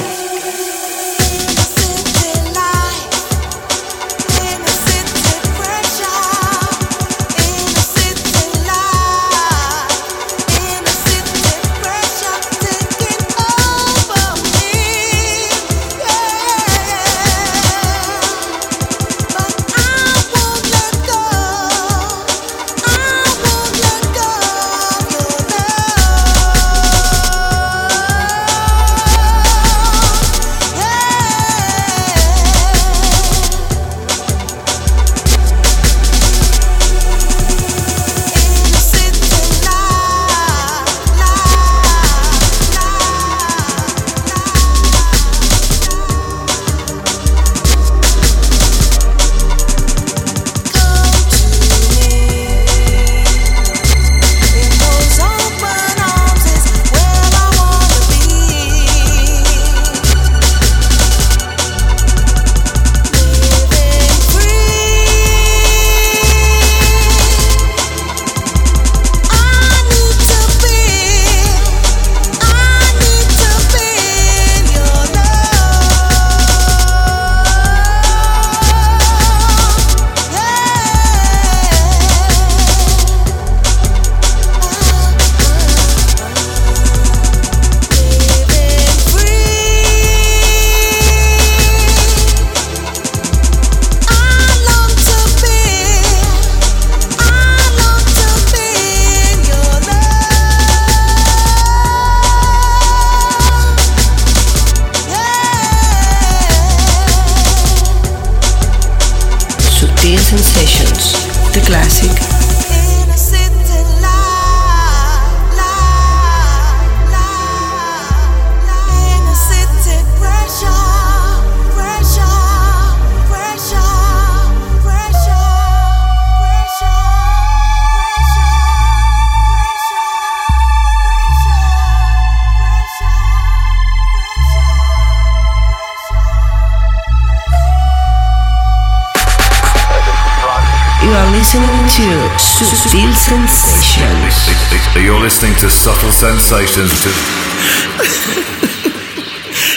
[146.47, 146.91] Sensations.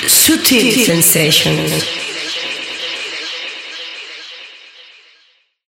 [0.07, 1.90] Sutil sensations.